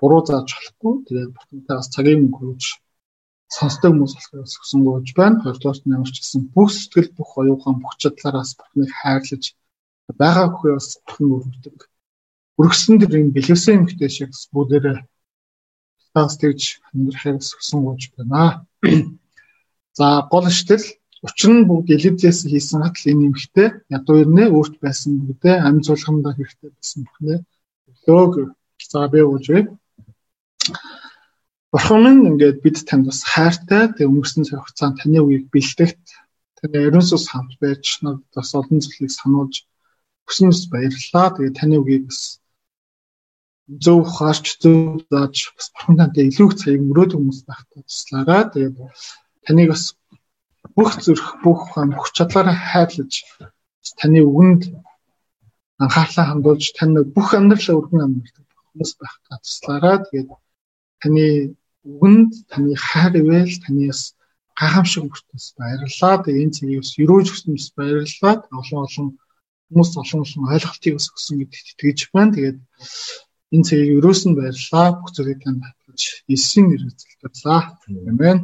буруу 0.00 0.24
зааж 0.24 0.48
болохгүй. 0.56 0.94
Тэгээд 1.04 1.32
бас 1.68 1.92
цагийн 1.92 2.24
мөнгө 2.24 2.38
хөрвж 2.40 2.64
сонсдог 3.56 3.92
хүмүүс 3.92 4.14
болохоос 4.16 4.54
хүсэн 4.56 4.80
гоож 4.88 5.08
байна. 5.20 5.42
Хоёрдугаар 5.44 5.78
нь 5.84 5.94
ямар 5.96 6.08
ч 6.08 6.16
гэсэн 6.24 6.42
бүх 6.54 6.68
сэтгэл 6.72 7.12
бүх 7.12 7.30
оюухан 7.40 7.76
бүх 7.84 7.94
чадлаараас 8.00 8.56
бурхныг 8.56 8.90
хайрлаж 9.00 9.44
байгаа 10.20 10.46
бүхээ 10.48 10.74
бас 10.80 10.88
бурхан 11.04 11.28
өргөдөг. 11.36 11.78
Өргөсөн 12.56 12.96
тэр 13.00 13.12
энэ 13.20 13.34
бэлэвсэн 13.36 13.76
эмгтэй 13.84 14.10
шиг 14.16 14.32
бүгдээрээ 14.54 14.98
таас 16.16 16.34
тэгж 16.40 16.80
амьдрахыг 16.88 17.44
хүсэн 17.44 17.80
гоож 17.84 18.02
байна. 18.16 18.64
За 19.98 20.06
гол 20.32 20.48
штэл 20.48 20.84
учир 21.24 21.50
нь 21.54 21.66
бүгд 21.68 21.88
элевзээс 21.96 22.38
хийсэн 22.50 22.80
хатл 22.84 23.10
энэ 23.12 23.26
эмгтэй 23.28 23.68
ядуу 23.96 24.16
ирнэ 24.22 24.44
өөрт 24.56 24.74
байсан 24.84 25.12
бүгдээ 25.24 25.56
амь 25.66 25.80
зулгандаа 25.86 26.32
хэрэгтэй 26.36 26.70
байсан 26.76 27.00
бүхнээ 27.04 27.38
өглөөг 28.06 28.34
за 28.90 29.00
би 29.12 29.20
ууж 29.24 29.46
Бурхан 31.72 32.00
минь 32.04 32.28
ингээд 32.30 32.58
бид 32.64 32.76
танд 32.88 33.04
бас 33.08 33.20
хайртай 33.32 33.84
тэг 33.96 34.08
өнгөрсөн 34.08 34.44
цаг 34.48 34.60
хугацаанд 34.62 34.96
таны 35.00 35.18
үеийг 35.20 35.44
бэлтгэт 35.52 36.00
таны 36.58 36.76
ариунсус 36.86 37.24
хамт 37.28 37.52
байж 37.60 37.84
надад 38.02 38.24
бас 38.36 38.50
олон 38.58 38.80
зүйлийг 38.80 39.12
сануулж 39.12 39.54
хүснэс 40.26 40.60
баярлалаа. 40.72 41.34
Тэгээ 41.34 41.58
таны 41.58 41.76
үеийг 41.82 42.04
бас 42.08 42.20
зөв 43.84 44.00
хаарч 44.16 44.46
зөв 44.62 45.04
зааж 45.10 45.36
бас 45.56 45.66
бурхан 45.74 45.96
тантай 45.98 46.24
илүү 46.30 46.46
их 46.48 46.58
цагийг 46.60 46.82
мөрөөдөг 46.86 47.18
хүмүүс 47.18 47.40
байхтай 47.50 47.82
туслаарай. 47.84 48.42
Тэгээд 48.52 48.76
таныг 49.46 49.68
бас 49.74 49.84
бүх 50.76 50.90
зүрх 51.04 51.28
бүх 51.44 51.60
бүх 51.94 52.06
чадлаараа 52.16 52.56
хайрлаж 52.68 53.12
таны 54.00 54.20
үгэнд 54.28 54.62
анхаарлаа 55.82 56.26
хандуулж 56.28 56.66
таны 56.78 57.00
бүх 57.16 57.28
амьдралаа 57.38 57.78
өргөн 57.80 58.04
амьдардаг 58.04 58.46
хүмүүс 58.76 58.92
байхтай 59.00 59.38
туслаарай. 59.40 59.96
Тэгээд 60.04 60.30
таны 61.00 61.26
үгэнд 61.92 62.32
таны 62.52 62.72
хайр 62.88 63.12
ивэл 63.20 63.54
танаас 63.64 64.00
гайхамшиг 64.58 65.04
өгтөс 65.08 65.46
баярлалаа. 65.58 66.24
Тэгээ 66.24 66.44
энэ 66.44 66.56
цэгийг 66.56 66.80
бас 66.80 66.92
өрөөж 67.02 67.26
өгснөөс 67.32 67.66
баярлалаа. 67.76 68.34
Олон 68.60 68.80
олон 68.86 69.08
хүмүүс 69.68 69.90
олон 70.00 70.20
олон 70.24 70.44
ойлголтыг 70.52 70.92
бас 70.96 71.06
өгсөн 71.12 71.36
гэдэгт 71.40 71.68
итгэж 71.72 71.98
байна. 72.12 72.34
Тэгээд 72.36 72.58
энэ 73.54 73.66
цэгийг 73.68 73.96
өрөөс 74.00 74.22
нь 74.28 74.36
баярлалаа. 74.38 74.88
Бүх 74.96 75.10
зүйлийг 75.12 75.40
танд 75.44 75.60
баталж 75.60 76.02
Иесийн 76.32 76.64
нэрээр 76.68 76.94
залбирлаа. 76.96 77.60
Амен. 78.10 78.38